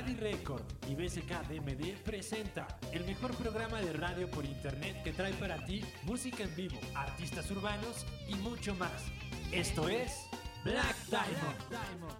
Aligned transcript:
Radio 0.00 0.16
Record 0.18 0.62
y 0.88 0.94
BSK 0.94 1.46
DMD 1.46 1.94
presenta 2.02 2.66
el 2.90 3.04
mejor 3.04 3.34
programa 3.34 3.82
de 3.82 3.92
radio 3.92 4.30
por 4.30 4.46
internet 4.46 5.02
que 5.02 5.12
trae 5.12 5.34
para 5.34 5.62
ti 5.66 5.84
música 6.04 6.42
en 6.42 6.56
vivo, 6.56 6.80
artistas 6.94 7.50
urbanos 7.50 8.06
y 8.26 8.34
mucho 8.36 8.74
más. 8.76 9.04
Esto 9.52 9.90
es 9.90 10.26
Black 10.64 10.96
Diamond. 11.10 12.14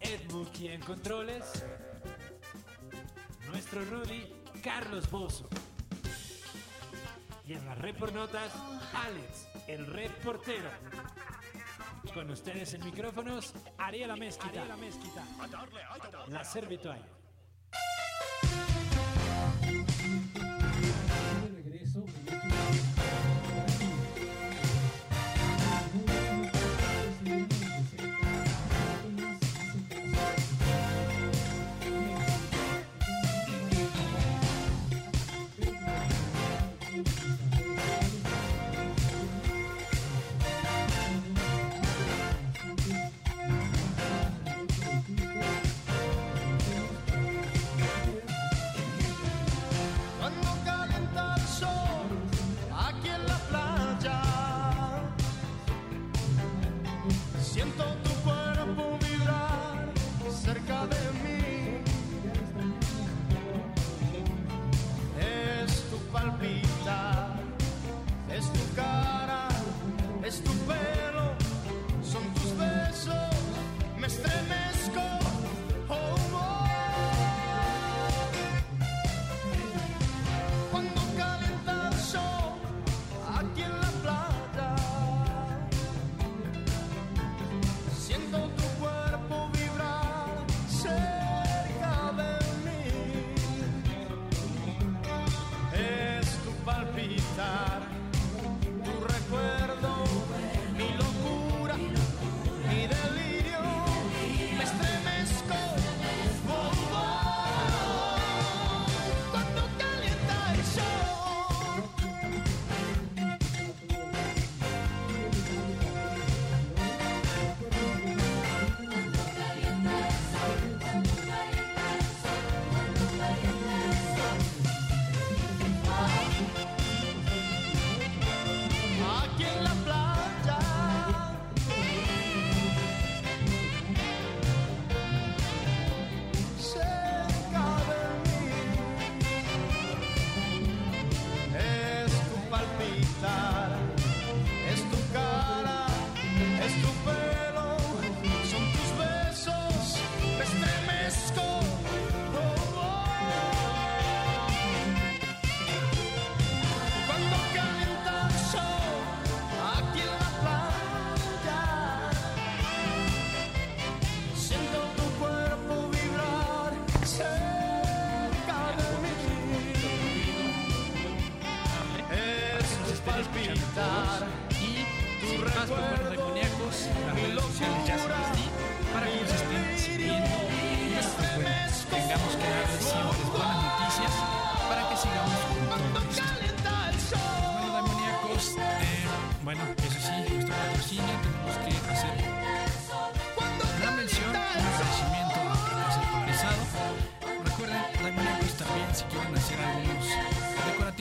Ed 0.00 0.32
Mookie 0.32 0.72
en 0.72 0.80
controles. 0.80 1.64
Nuestro 3.46 3.84
Rudy, 3.84 4.26
Carlos 4.60 5.08
Bozo. 5.08 5.48
Y 7.46 7.52
en 7.52 7.64
las 7.66 7.78
repornotas, 7.78 8.52
Alex, 8.94 9.46
el 9.68 9.86
reportero. 9.86 10.70
Con 12.10 12.30
ustedes 12.30 12.74
en 12.74 12.84
micrófonos, 12.84 13.54
Ariela 13.78 14.16
Mezquita. 14.16 14.64
La 14.64 14.76
Mezquita. 14.76 15.24
La 16.28 16.44
Servituaria. 16.44 17.21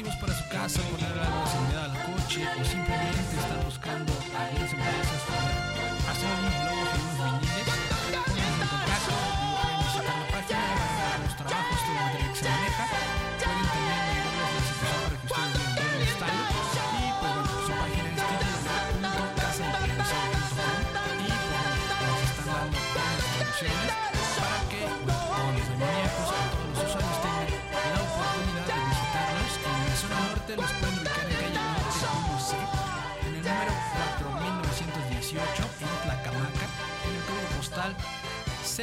Decorativos 0.01 0.15
para 0.15 0.33
su 0.33 0.49
casa, 0.49 0.81
poner 0.89 1.11
algo 1.19 1.41
de 1.41 1.51
seguridad 1.51 1.85
al 1.85 2.03
coche 2.03 2.47
o 2.59 2.65
simplemente 2.65 3.35
están 3.37 3.63
buscando 3.65 4.10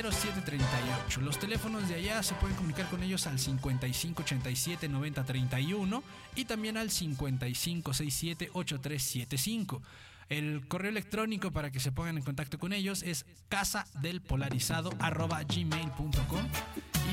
0738. 0.03 1.21
Los 1.21 1.39
teléfonos 1.39 1.89
de 1.89 1.95
allá 1.97 2.23
se 2.23 2.35
pueden 2.35 2.57
comunicar 2.57 2.89
con 2.89 3.03
ellos 3.03 3.27
al 3.27 3.39
5587 3.39 4.89
9031 4.89 6.03
y 6.37 6.45
también 6.45 6.77
al 6.77 6.91
5567 6.91 8.51
8375. 8.53 9.83
El 10.29 10.69
correo 10.69 10.91
electrónico 10.91 11.51
para 11.51 11.71
que 11.71 11.81
se 11.81 11.91
pongan 11.91 12.19
en 12.19 12.23
contacto 12.23 12.59
con 12.59 12.75
ellos 12.75 13.03
es 13.03 13.25
casadelpolarizado@gmail.com 13.49 16.47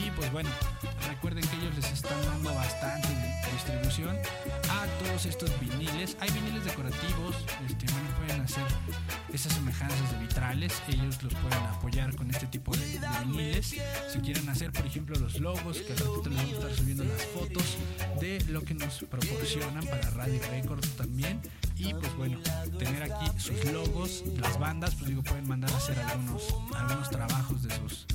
y 0.05 0.11
pues 0.11 0.31
bueno, 0.31 0.49
recuerden 1.07 1.47
que 1.47 1.55
ellos 1.55 1.75
les 1.75 1.91
están 1.91 2.21
dando 2.25 2.53
bastante 2.53 3.07
distribución 3.53 4.17
estos 5.23 5.49
viniles. 5.61 6.17
Hay 6.19 6.29
viniles 6.31 6.65
decorativos, 6.65 7.35
este, 7.65 7.85
bueno, 7.93 8.09
pueden 8.17 8.41
hacer 8.41 8.65
esas 9.31 9.53
semejanzas 9.53 10.11
de 10.11 10.17
vitrales, 10.17 10.73
ellos 10.89 11.23
los 11.23 11.33
pueden 11.35 11.63
apoyar 11.63 12.13
con 12.15 12.29
este 12.29 12.47
tipo 12.47 12.75
de, 12.75 12.99
viniles. 13.23 13.75
Si 14.11 14.19
quieren 14.19 14.49
hacer, 14.49 14.73
por 14.73 14.85
ejemplo, 14.85 15.17
los 15.17 15.39
logos, 15.39 15.77
que 15.77 15.93
al 15.93 15.99
ratito 15.99 16.29
les 16.29 16.37
vamos 16.37 16.51
a 16.51 16.55
estar 16.55 16.75
subiendo 16.75 17.03
las 17.05 17.23
fotos 17.27 17.77
de 18.19 18.43
lo 18.49 18.61
que 18.63 18.73
nos 18.73 19.05
proporcionan 19.09 19.85
para 19.85 20.09
Radio 20.09 20.41
Records 20.49 20.89
también. 20.97 21.39
Y 21.77 21.93
pues 21.93 22.15
bueno, 22.17 22.39
tener 22.77 23.03
aquí 23.03 23.39
sus 23.39 23.63
logos, 23.71 24.23
las 24.37 24.59
bandas, 24.59 24.95
pues 24.95 25.07
digo, 25.07 25.23
pueden 25.23 25.47
mandar 25.47 25.71
a 25.71 25.77
hacer 25.77 25.97
algunos, 25.99 26.43
algunos 26.73 27.09
trabajos 27.09 27.63
de 27.63 27.75
sus 27.75 28.05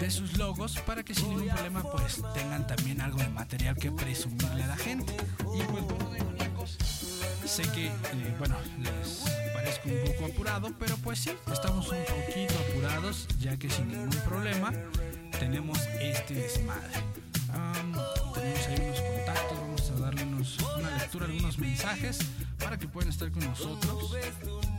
de 0.00 0.10
sus 0.10 0.36
logos 0.36 0.78
para 0.86 1.02
que 1.02 1.14
sin 1.14 1.28
ningún 1.30 1.48
problema 1.48 1.82
pues 1.82 2.22
tengan 2.34 2.66
también 2.66 3.00
algo 3.00 3.18
de 3.18 3.28
material 3.28 3.76
que 3.76 3.90
presumirle 3.90 4.64
a 4.64 4.66
la 4.68 4.76
gente. 4.76 5.16
Y 5.54 5.62
pues 5.62 5.84
bueno, 5.84 6.10
sé 7.44 7.62
que, 7.72 7.86
eh, 7.86 8.34
bueno, 8.38 8.56
les 8.78 9.24
parezco 9.54 9.88
un 9.88 10.12
poco 10.12 10.32
apurado, 10.32 10.72
pero 10.78 10.96
pues 10.98 11.20
sí, 11.20 11.30
estamos 11.52 11.88
un 11.88 12.04
poquito 12.04 12.54
apurados, 12.70 13.26
ya 13.40 13.56
que 13.56 13.70
sin 13.70 13.88
ningún 13.88 14.10
problema 14.20 14.72
tenemos 15.38 15.78
este 16.00 16.34
desmadre. 16.34 17.02
Tenemos 18.34 18.66
ahí 18.68 18.85
lectura, 21.06 21.26
algunos 21.26 21.56
mensajes 21.58 22.18
para 22.58 22.76
que 22.78 22.88
puedan 22.88 23.10
estar 23.10 23.30
con 23.30 23.44
nosotros. 23.44 24.12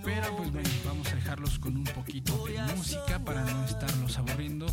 Pero 0.04 0.36
pues 0.36 0.52
bueno, 0.52 0.70
vamos 0.86 1.08
a 1.08 1.16
dejarlos 1.16 1.58
con 1.58 1.78
un 1.78 1.86
poquito 1.86 2.46
de 2.46 2.62
música 2.76 3.20
para 3.24 3.46
no 3.46 3.66
estarlos 3.66 4.18
aburriendo 4.18 4.66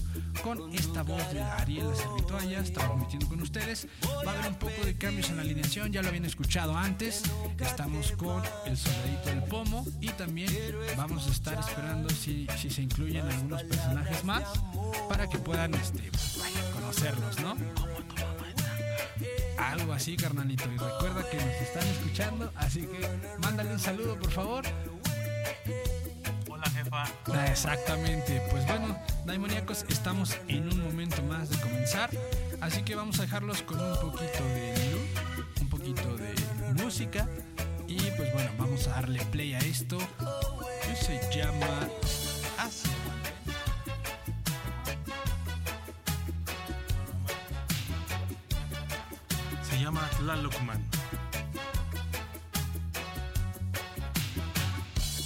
con 0.42 0.72
esta 0.74 1.02
voz 1.04 1.32
de 1.32 1.40
Ariel 1.40 1.94
Servitoya, 1.94 2.64
transmitiendo 2.64 3.28
con 3.28 3.40
ustedes. 3.40 3.86
Va 4.26 4.32
a 4.32 4.34
haber 4.34 4.48
un 4.48 4.58
poco 4.58 4.84
de 4.84 4.96
cambios 4.96 5.30
en 5.30 5.36
la 5.36 5.42
alineación, 5.42 5.92
ya 5.92 6.02
lo 6.02 6.08
habían 6.08 6.24
escuchado 6.24 6.76
antes. 6.76 7.22
Estamos 7.60 8.10
con 8.12 8.42
el 8.66 8.76
soldadito 8.76 9.28
del 9.28 9.42
pomo 9.44 9.86
y 10.00 10.08
también 10.08 10.52
vamos 10.96 11.28
a 11.28 11.30
estar 11.30 11.56
esperando 11.58 12.10
si, 12.10 12.48
si 12.58 12.68
se 12.68 12.82
incluyen 12.82 13.26
algunos 13.26 13.62
personajes 13.62 14.24
más 14.24 14.42
para 15.08 15.28
que 15.28 15.38
puedan 15.38 15.72
este, 15.74 16.10
vaya, 16.40 16.72
conocerlos, 16.72 17.38
¿no? 17.40 17.54
Algo 19.58 19.92
así, 19.92 20.16
carnalito. 20.16 20.64
Y 20.72 20.76
recuerda 20.76 21.28
que 21.30 21.36
nos 21.36 21.54
están 21.54 21.86
escuchando, 21.86 22.52
así 22.56 22.82
que 22.82 23.08
mándale 23.38 23.72
un 23.72 23.78
saludo, 23.78 24.18
por 24.18 24.30
favor. 24.30 24.64
Hola 26.48 26.70
jefa. 26.70 27.04
Ah, 27.32 27.46
Exactamente, 27.48 28.42
pues 28.50 28.66
bueno, 28.66 28.96
Daimoníacos, 29.24 29.84
estamos 29.88 30.36
en 30.48 30.68
un 30.72 30.82
momento 30.82 31.22
más 31.22 31.50
de 31.50 31.58
comenzar, 31.60 32.10
así 32.60 32.82
que 32.82 32.94
vamos 32.94 33.18
a 33.18 33.22
dejarlos 33.22 33.62
con 33.62 33.80
un 33.80 34.00
poquito 34.00 34.44
de 34.44 34.90
luz, 34.92 35.60
un 35.60 35.68
poquito 35.68 36.16
de 36.16 36.34
música 36.82 37.28
y 37.86 37.98
pues 38.16 38.32
bueno, 38.32 38.50
vamos 38.58 38.86
a 38.88 38.90
darle 38.90 39.24
play 39.26 39.54
a 39.54 39.58
esto 39.58 39.98
que 40.86 40.96
se 40.96 41.20
llama 41.36 41.88
Llama 49.84 50.08
Tlalocman. 50.16 50.82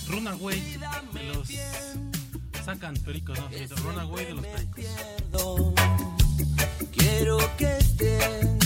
Runaway 0.08 0.78
de 1.12 1.22
los 1.32 1.48
sacan 2.64 2.94
pericos, 2.96 3.38
¿no? 3.38 3.48
Runaway 3.84 4.24
de 4.24 4.34
los 4.34 4.44
pericos. 4.44 4.84
Quiero 6.90 7.38
que 7.56 7.78
estés 7.78 8.57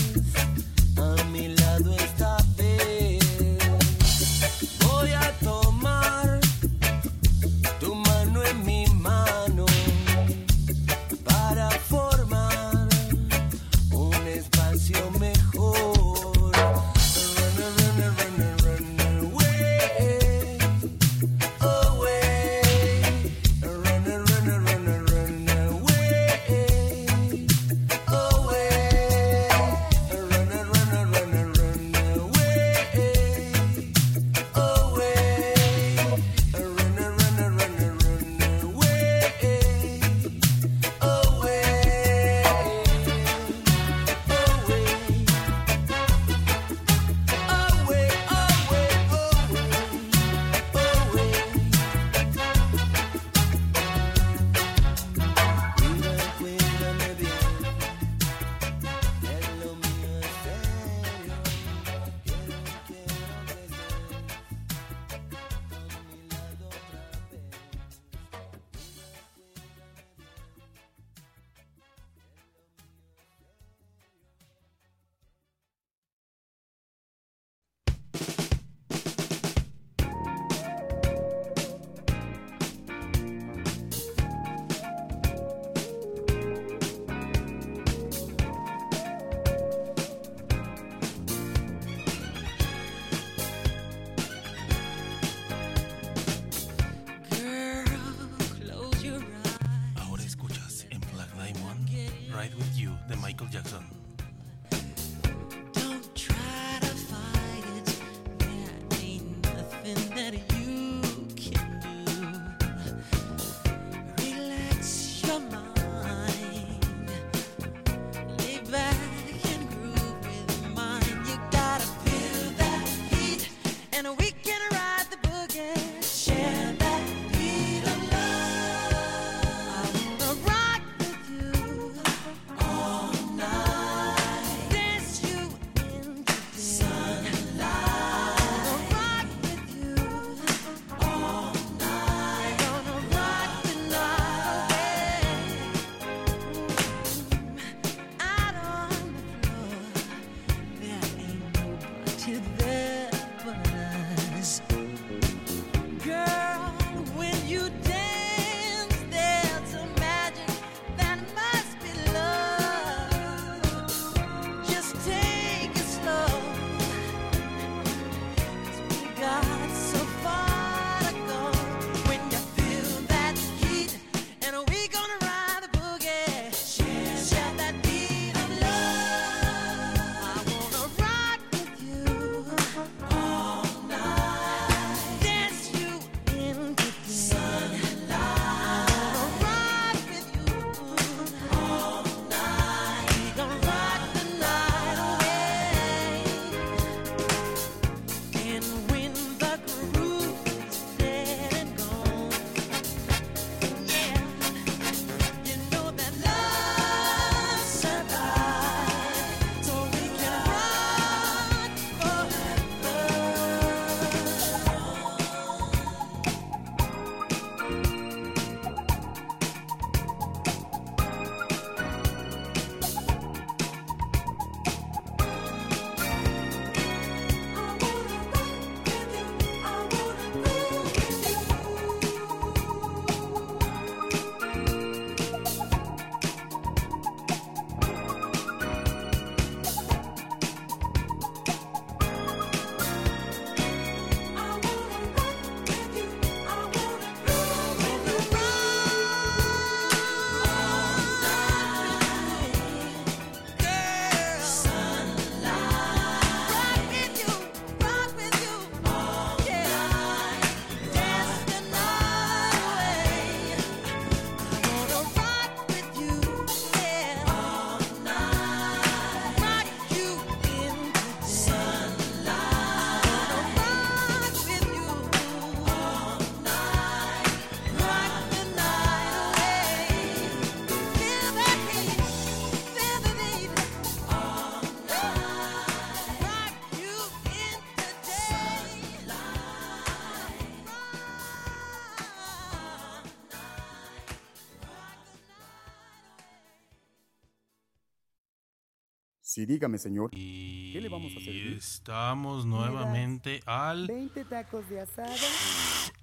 Sí, 299.43 299.47
dígame, 299.47 299.77
señor. 299.77 300.09
Y 300.13 300.71
¿Qué 300.71 300.79
le 300.79 300.87
vamos 300.87 301.11
a 301.11 301.19
servir? 301.19 301.57
estamos 301.57 302.45
nuevamente 302.45 303.41
al 303.45 303.87
20 303.87 304.23
tacos 304.23 304.69
de 304.69 304.79
asada, 304.79 305.13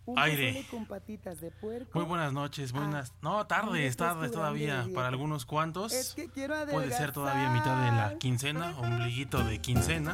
un 0.04 0.18
Aire. 0.18 0.66
con 0.70 0.84
patitas 0.84 1.40
de 1.40 1.50
puerco. 1.50 1.98
Muy 1.98 2.06
buenas 2.06 2.34
noches, 2.34 2.72
buenas. 2.72 3.12
Ah, 3.12 3.18
No, 3.22 3.46
tardes, 3.46 3.96
grande 3.96 4.28
todavía. 4.28 4.86
Para 4.94 5.08
algunos 5.08 5.46
cuantos. 5.46 5.94
Es 5.94 6.12
que 6.12 6.28
quiero 6.28 6.54
Puede 6.70 6.92
ser 6.92 7.12
todavía 7.12 7.48
mitad 7.48 7.82
de 7.82 7.92
la 7.96 8.18
quincena, 8.18 8.76
ombliguito 8.78 9.42
de 9.42 9.58
quincena. 9.58 10.12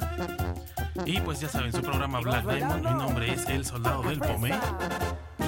Y 1.05 1.21
pues 1.23 1.41
ya 1.41 1.49
saben, 1.49 1.73
su 1.73 1.83
programa 1.83 2.21
Black 2.21 2.47
Diamond. 2.47 2.85
Mi 2.87 2.95
nombre 2.95 3.33
es 3.33 3.49
El 3.49 3.65
Soldado 3.65 4.05
del 4.05 4.21
Pomé. 4.21 4.57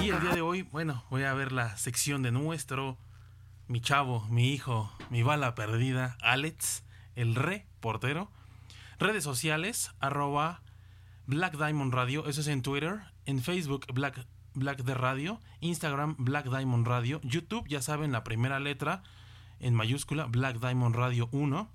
Y 0.02 0.08
el 0.08 0.20
día 0.20 0.32
de 0.34 0.40
hoy, 0.40 0.62
bueno, 0.62 1.04
voy 1.10 1.22
a 1.22 1.32
ver 1.32 1.52
la 1.52 1.76
sección 1.76 2.24
de 2.24 2.32
nuestro, 2.32 2.98
mi 3.68 3.80
chavo, 3.80 4.26
mi 4.30 4.52
hijo, 4.52 4.90
mi 5.10 5.22
bala 5.22 5.54
perdida, 5.54 6.18
Alex, 6.22 6.82
el 7.18 7.34
re 7.34 7.66
portero. 7.80 8.30
Redes 8.98 9.24
sociales, 9.24 9.90
arroba 10.00 10.62
Black 11.26 11.56
Diamond 11.56 11.92
Radio, 11.92 12.26
eso 12.26 12.40
es 12.40 12.48
en 12.48 12.62
Twitter, 12.62 13.00
en 13.26 13.42
Facebook 13.42 13.86
Black, 13.92 14.26
Black 14.54 14.82
de 14.82 14.94
Radio, 14.94 15.40
Instagram 15.60 16.16
Black 16.18 16.46
Diamond 16.46 16.86
Radio, 16.86 17.20
YouTube, 17.22 17.68
ya 17.68 17.82
saben, 17.82 18.12
la 18.12 18.24
primera 18.24 18.60
letra 18.60 19.02
en 19.60 19.74
mayúscula, 19.74 20.24
Black 20.26 20.58
Diamond 20.58 20.94
Radio 20.94 21.28
1. 21.32 21.68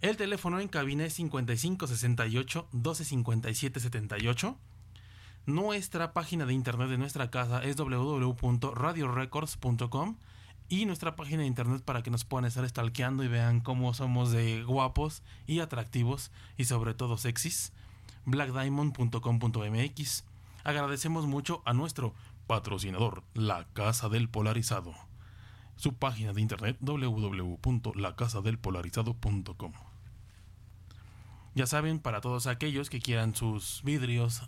El 0.00 0.16
teléfono 0.16 0.58
en 0.60 0.68
cabina 0.68 1.04
es 1.04 1.12
5568 1.14 2.68
1257 2.72 3.80
78. 3.80 4.56
Nuestra 5.46 6.12
página 6.12 6.44
de 6.46 6.52
internet 6.52 6.88
de 6.88 6.98
nuestra 6.98 7.30
casa 7.30 7.62
es 7.62 7.76
www.radiorecords.com 7.76 10.16
y 10.70 10.86
nuestra 10.86 11.14
página 11.16 11.42
de 11.42 11.48
internet 11.48 11.82
para 11.82 12.02
que 12.02 12.10
nos 12.10 12.24
puedan 12.24 12.46
estar 12.46 12.66
stalkeando 12.66 13.22
y 13.24 13.28
vean 13.28 13.60
cómo 13.60 13.92
somos 13.92 14.30
de 14.30 14.62
guapos 14.62 15.22
y 15.46 15.60
atractivos 15.60 16.32
y 16.56 16.64
sobre 16.64 16.94
todo 16.94 17.18
sexys, 17.18 17.74
blackdiamond.com.mx. 18.24 20.24
Agradecemos 20.62 21.26
mucho 21.26 21.62
a 21.66 21.74
nuestro 21.74 22.14
patrocinador, 22.46 23.24
La 23.34 23.66
Casa 23.72 24.08
del 24.08 24.28
Polarizado. 24.28 24.94
Su 25.74 25.94
página 25.94 26.32
de 26.32 26.40
internet 26.40 26.76
www.lacasadelpolarizado.com. 26.80 29.72
Ya 31.56 31.66
saben, 31.66 31.98
para 31.98 32.20
todos 32.20 32.46
aquellos 32.46 32.90
que 32.90 33.00
quieran 33.00 33.34
sus 33.34 33.82
vidrios, 33.82 34.42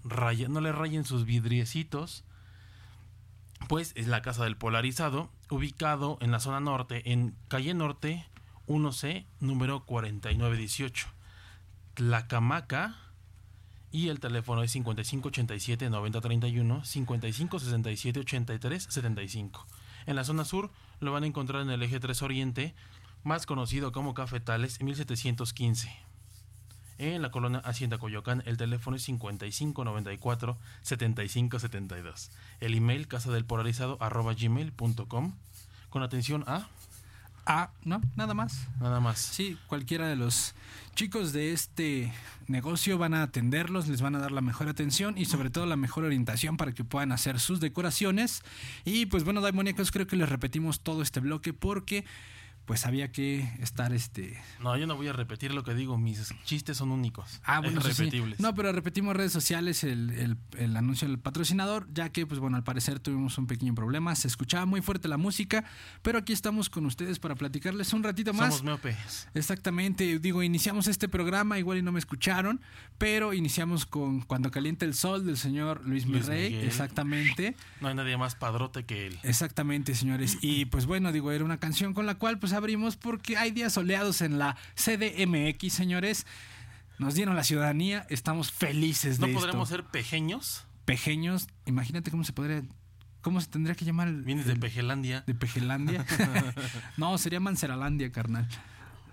no 0.49 0.61
le 0.61 0.71
rayen 0.71 1.05
sus 1.05 1.25
vidriecitos, 1.25 2.23
pues 3.69 3.93
es 3.97 4.07
la 4.09 4.23
Casa 4.23 4.45
del 4.45 4.57
Polarizado, 4.57 5.31
ubicado 5.51 6.19
en 6.21 6.31
la 6.31 6.41
zona 6.41 6.61
norte, 6.61 7.13
en 7.13 7.35
calle 7.49 7.75
norte 7.75 8.27
1C, 8.67 9.27
número 9.41 9.85
4918. 9.85 11.09
Tlacamaca. 11.95 12.97
Y 13.91 14.09
el 14.09 14.21
teléfono 14.21 14.63
es 14.63 14.71
5587 14.71 15.91
9031 15.91 16.85
5567 16.85 18.21
83 18.21 18.87
75. 18.89 19.67
En 20.07 20.17
la 20.17 20.25
zona 20.25 20.47
sur 20.47 20.71
lo 21.01 21.13
van 21.13 21.25
a 21.25 21.27
encontrar 21.27 21.61
en 21.61 21.71
el 21.71 21.83
eje 21.83 22.01
3 22.01 22.23
Oriente, 22.23 22.75
más 23.23 23.45
conocido 23.45 23.93
como 23.93 24.15
Cafetales 24.15 24.81
1715. 24.81 26.12
En 27.03 27.21
la 27.21 27.33
colonia 27.33 27.59
Hacienda 27.65 27.99
Coyoacán, 27.99 28.45
el 28.47 28.57
teléfono 28.57 28.97
es 28.97 29.03
5594 29.03 30.57
7572. 30.83 32.31
El 32.61 32.75
email 32.75 33.09
casadelpolarizado 33.09 33.97
arroba 34.01 34.35
gmail.com. 34.35 35.35
Con 35.91 36.03
atención 36.05 36.45
a 36.47 36.69
Ah, 37.45 37.71
no, 37.85 38.01
nada 38.15 38.35
más. 38.35 38.69
nada 38.81 39.01
más. 39.01 39.19
Sí, 39.19 39.59
cualquiera 39.67 40.07
de 40.07 40.15
los 40.15 40.55
chicos 40.95 41.33
de 41.33 41.53
este 41.53 42.13
negocio 42.47 42.99
van 42.99 43.15
a 43.15 43.25
atenderlos, 43.25 43.89
les 43.89 44.01
van 44.01 44.15
a 44.15 44.21
dar 44.21 44.31
la 44.31 44.41
mejor 44.41 44.69
atención 44.69 45.19
y 45.19 45.25
sobre 45.25 45.51
todo 45.51 45.67
la 45.67 45.75
mejor 45.75 46.05
orientación 46.05 46.57
para 46.57 46.71
que 46.71 46.85
puedan 46.85 47.11
hacer 47.11 47.41
sus 47.41 47.59
decoraciones. 47.59 48.45
Y 48.85 49.07
pues 49.07 49.25
bueno, 49.25 49.41
Daimoníacos, 49.41 49.91
creo 49.91 50.07
que 50.07 50.15
les 50.15 50.29
repetimos 50.29 50.83
todo 50.83 51.03
este 51.03 51.19
bloque 51.19 51.53
porque 51.53 52.05
pues 52.65 52.87
había 52.87 53.11
que 53.11 53.49
estar 53.61 53.93
este 53.93 54.39
No, 54.61 54.77
yo 54.77 54.87
no 54.87 54.97
voy 54.97 55.09
a 55.09 55.13
repetir 55.13 55.53
lo 55.53 55.65
que 55.65 55.75
digo, 55.75 55.99
mis 55.99 56.33
chistes 56.45 56.77
son 56.77 56.91
únicos. 56.93 57.41
Ah, 57.45 57.61
bueno, 57.61 57.81
sí. 57.83 58.11
No, 58.39 58.55
pero 58.55 58.73
repetimos 58.73 59.17
redes 59.17 59.33
sociales 59.33 59.83
el, 59.85 60.11
el- 60.11 60.37
el 60.59 60.77
anuncio 60.77 61.09
del 61.09 61.19
patrocinador, 61.19 61.89
ya 61.93 62.11
que, 62.11 62.27
pues 62.27 62.41
bueno, 62.41 62.57
al 62.57 62.65
parecer 62.65 63.01
tuvimos 63.01 63.37
un 63.39 63.47
pequeño 63.47 63.75
problema. 63.75 64.15
Se 64.15 64.29
escuchaba 64.29 64.65
muy 64.67 64.81
fuerte 64.81 65.09
la 65.09 65.17
música, 65.17 65.65
pero 66.03 66.19
aquí 66.19 66.33
estamos 66.33 66.71
con 66.71 66.87
ustedes 66.87 67.19
para 67.19 67.35
platicarles 67.35 67.93
un 67.93 68.03
ratito 68.03 68.33
más. 68.33 68.57
Somos 68.57 68.63
miopes. 68.65 69.29
Exactamente, 69.35 70.19
digo, 70.19 70.43
iniciamos 70.43 70.87
este 70.87 71.09
programa, 71.09 71.59
igual 71.59 71.79
y 71.79 71.83
no 71.83 71.93
me 71.93 71.99
escucharon, 71.99 72.61
pero 72.99 73.33
iniciamos 73.35 73.87
con 73.87 74.21
Cuando 74.23 74.51
calienta 74.51 74.85
el 74.85 74.95
sol 74.95 75.27
del 75.27 75.37
señor 75.37 75.83
Luis, 75.85 76.07
Luis 76.07 76.27
Mirrey, 76.29 76.51
Miguel. 76.51 76.67
exactamente. 76.67 77.57
No 77.81 77.89
hay 77.89 77.95
nadie 77.95 78.17
más 78.17 78.35
padrote 78.35 78.85
que 78.85 79.07
él. 79.09 79.19
Exactamente, 79.23 79.95
señores. 79.95 80.39
Y 80.41 80.67
pues 80.67 80.87
bueno, 80.87 81.13
digo, 81.13 81.33
era 81.33 81.45
una 81.45 81.59
canción 81.59 81.93
con 81.95 82.07
la 82.07 82.15
cual 82.17 82.39
pues 82.39 82.52
abrimos 82.53 82.97
porque 82.97 83.37
hay 83.37 83.51
días 83.51 83.73
soleados 83.73 84.21
en 84.23 84.39
la 84.39 84.57
CDMX, 84.77 85.73
señores. 85.73 86.27
Nos 86.99 87.15
dieron 87.15 87.35
la 87.37 87.45
ciudadanía, 87.45 88.07
estamos 88.11 88.53
felices 88.53 89.19
de 89.19 89.27
¿No 89.29 89.35
podremos 89.41 89.71
esto. 89.71 89.83
ser 89.83 89.91
pequeños? 89.91 90.65
Pequeños, 90.85 91.49
imagínate 91.67 92.11
cómo 92.11 92.25
se 92.25 92.33
podría 92.33 92.63
cómo 93.23 93.41
se 93.41 93.47
tendría 93.47 93.75
que 93.77 93.85
llamar 93.85 94.09
el, 94.09 94.23
Vienes 94.23 94.47
de 94.47 94.53
el- 94.55 94.61
Pejelandia. 94.61 95.23
de 95.27 95.35
Pejelandia. 95.35 96.05
no, 96.97 97.17
sería 97.19 97.39
Manceralandia, 97.41 98.11
carnal. 98.11 98.49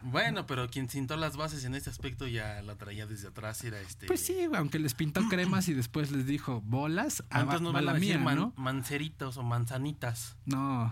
Bueno, 0.01 0.45
pero 0.47 0.69
quien 0.69 0.89
sintó 0.89 1.17
las 1.17 1.35
bases 1.35 1.65
en 1.65 1.75
este 1.75 1.89
aspecto 1.89 2.25
ya 2.25 2.61
la 2.61 2.75
traía 2.75 3.05
desde 3.05 3.27
atrás, 3.27 3.63
era 3.65 3.79
este... 3.81 4.07
Pues 4.07 4.21
sí, 4.25 4.35
aunque 4.55 4.79
les 4.79 4.93
pintó 4.93 5.21
cremas 5.27 5.67
y 5.67 5.73
después 5.73 6.09
les 6.11 6.25
dijo 6.25 6.61
bolas, 6.61 7.23
Antes 7.29 7.61
la 7.61 7.69
a 7.77 7.93
decir 7.93 8.15
mía, 8.15 8.17
man- 8.17 8.37
¿no? 8.37 8.53
manceritos 8.55 9.35
o 9.37 9.43
manzanitas. 9.43 10.37
No, 10.45 10.91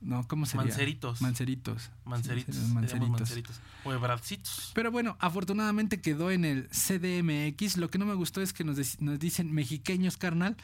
no, 0.00 0.26
¿cómo 0.28 0.46
sería? 0.46 0.66
Manceritos. 0.66 1.20
Manceritos. 1.22 1.90
Manceritos. 2.04 2.54
Sí, 2.56 2.72
manceritos. 2.72 3.08
manceritos. 3.10 3.60
O 3.84 3.92
hebracitos. 3.92 4.72
Pero 4.74 4.90
bueno, 4.90 5.16
afortunadamente 5.20 6.00
quedó 6.00 6.30
en 6.30 6.44
el 6.44 6.68
CDMX. 6.68 7.76
Lo 7.76 7.90
que 7.90 7.98
no 7.98 8.06
me 8.06 8.14
gustó 8.14 8.40
es 8.42 8.52
que 8.52 8.64
nos, 8.64 9.00
nos 9.00 9.18
dicen 9.18 9.52
mexiqueños, 9.52 10.16
carnal. 10.16 10.56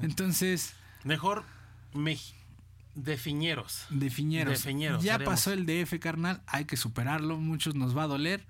Entonces, 0.00 0.74
Mejor 1.04 1.44
meji- 1.92 2.34
defiñeros. 2.94 3.86
definieros. 3.90 4.54
Defiñeros, 4.64 5.02
ya 5.04 5.14
haremos. 5.16 5.34
pasó 5.34 5.52
el 5.52 5.66
DF, 5.66 5.98
carnal. 6.00 6.42
Hay 6.46 6.64
que 6.64 6.76
superarlo. 6.76 7.36
Muchos 7.38 7.74
nos 7.74 7.96
va 7.96 8.04
a 8.04 8.06
doler. 8.06 8.46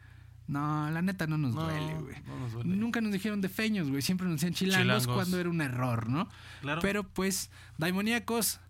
No, 0.46 0.90
la 0.90 1.00
neta 1.00 1.26
no 1.26 1.38
nos 1.38 1.54
No, 1.54 1.62
duele, 1.64 1.94
güey. 2.00 2.16
no 2.26 2.38
nos 2.38 2.52
duele. 2.52 2.76
Nunca 2.76 3.00
nos 3.00 3.12
dijeron 3.12 3.40
defeños, 3.40 3.88
güey. 3.88 4.02
Siempre 4.02 4.26
nos 4.26 4.36
decían 4.36 4.52
chilangos, 4.52 4.82
Chilangos. 5.02 5.06
cuando 5.14 5.40
era 5.40 5.48
un 5.48 5.60
error, 5.62 6.08
¿no? 6.10 6.28
Claro. 6.60 6.82
Pero 6.82 7.02
pues, 7.02 7.50
Daimoníacos, 7.78 8.60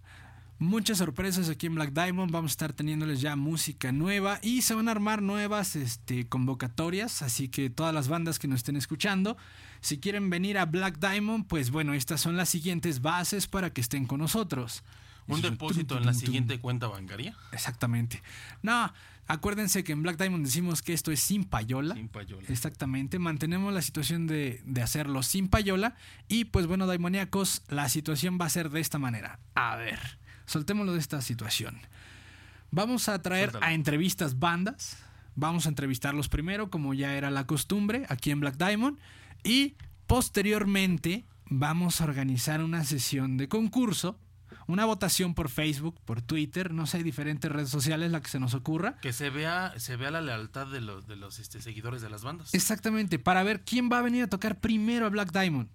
muchas 0.59 0.99
sorpresas 0.99 1.49
aquí 1.49 1.67
en 1.67 1.75
Black 1.75 1.93
Diamond. 1.93 2.31
Vamos 2.33 2.53
a 2.53 2.55
estar 2.55 2.73
teniéndoles 2.73 3.21
ya 3.21 3.37
música 3.37 3.93
nueva 3.93 4.39
y 4.43 4.63
se 4.63 4.75
van 4.75 4.89
a 4.89 4.93
armar 4.93 5.23
nuevas 5.23 5.77
este, 5.77 6.27
convocatorias. 6.29 7.23
Así 7.23 7.49
que 7.49 7.71
todas 7.71 7.95
las 7.95 8.09
bandas 8.09 8.39
que 8.39 8.49
nos 8.49 8.59
estén 8.59 8.77
escuchando, 8.77 9.37
si 9.81 9.99
quieren 9.99 10.31
venir 10.31 10.59
a 10.59 10.67
Black 10.67 10.99
Diamond, 10.99 11.47
pues 11.47 11.71
bueno, 11.71 11.95
estas 11.95 12.21
son 12.21 12.37
las 12.37 12.49
siguientes 12.49 13.01
bases 13.03 13.47
para 13.47 13.71
que 13.71 13.81
estén 13.81 14.07
con 14.07 14.21
nosotros. 14.21 14.83
Un 15.27 15.39
Eso- 15.39 15.51
depósito 15.51 15.95
tum, 15.95 15.99
en 15.99 16.07
la 16.07 16.13
tum. 16.13 16.21
siguiente 16.21 16.61
cuenta 16.61 16.87
bancaria. 16.87 17.35
Exactamente. 17.51 18.23
No, 18.63 18.93
acuérdense 19.27 19.83
que 19.83 19.93
en 19.93 20.03
Black 20.03 20.19
Diamond 20.19 20.45
decimos 20.45 20.83
que 20.83 20.93
esto 20.93 21.11
es 21.13 21.21
sin 21.21 21.45
payola. 21.45 21.95
Sin 21.95 22.09
payola. 22.09 22.47
Exactamente, 22.51 23.19
mantenemos 23.19 23.73
la 23.73 23.81
situación 23.81 24.27
de, 24.27 24.61
de 24.67 24.83
hacerlo 24.83 25.23
sin 25.23 25.49
payola. 25.49 25.97
Y 26.29 26.45
pues 26.47 26.67
bueno, 26.67 26.87
daimoníacos, 26.87 27.63
la 27.69 27.89
situación 27.89 28.37
va 28.39 28.45
a 28.45 28.51
ser 28.51 28.69
de 28.69 28.81
esta 28.81 28.99
manera. 28.99 29.39
A 29.55 29.77
ver, 29.77 29.99
soltémoslo 30.47 30.93
de 30.93 30.99
esta 30.99 31.21
situación. 31.21 31.79
Vamos 32.71 33.09
a 33.09 33.21
traer 33.23 33.51
Suéltalo. 33.51 33.71
a 33.71 33.75
entrevistas 33.75 34.39
bandas. 34.39 34.99
Vamos 35.37 35.67
a 35.67 35.69
entrevistarlos 35.69 36.29
primero, 36.29 36.71
como 36.71 36.95
ya 36.95 37.15
era 37.15 37.31
la 37.31 37.47
costumbre, 37.47 38.07
aquí 38.09 38.31
en 38.31 38.41
Black 38.41 38.57
Diamond. 38.57 38.99
Y 39.43 39.77
posteriormente 40.07 41.25
vamos 41.47 42.01
a 42.01 42.05
organizar 42.05 42.63
una 42.63 42.85
sesión 42.85 43.37
de 43.37 43.49
concurso. 43.49 44.19
Una 44.67 44.87
votación 44.87 45.35
por 45.35 45.51
Facebook, 45.51 46.01
por 46.07 46.23
Twitter, 46.23 46.73
no 46.73 46.87
sé, 46.87 47.03
diferentes 47.03 47.53
redes 47.53 47.69
sociales, 47.69 48.11
la 48.11 48.23
que 48.23 48.31
se 48.31 48.41
nos 48.41 48.55
ocurra. 48.55 48.97
Que 49.03 49.13
se 49.13 49.29
vea, 49.29 49.75
se 49.77 49.97
vea 49.97 50.11
la 50.11 50.23
lealtad 50.23 50.67
de 50.69 50.81
los, 50.81 51.07
de 51.07 51.17
los 51.17 51.39
este, 51.39 51.61
seguidores 51.61 52.01
de 52.01 52.09
las 52.09 52.23
bandas. 52.23 52.55
Exactamente, 52.55 53.19
para 53.19 53.43
ver 53.43 53.63
quién 53.65 53.91
va 53.93 53.99
a 53.99 54.03
venir 54.03 54.23
a 54.23 54.27
tocar 54.29 54.61
primero 54.61 55.05
a 55.05 55.11
Black 55.11 55.33
Diamond. 55.33 55.69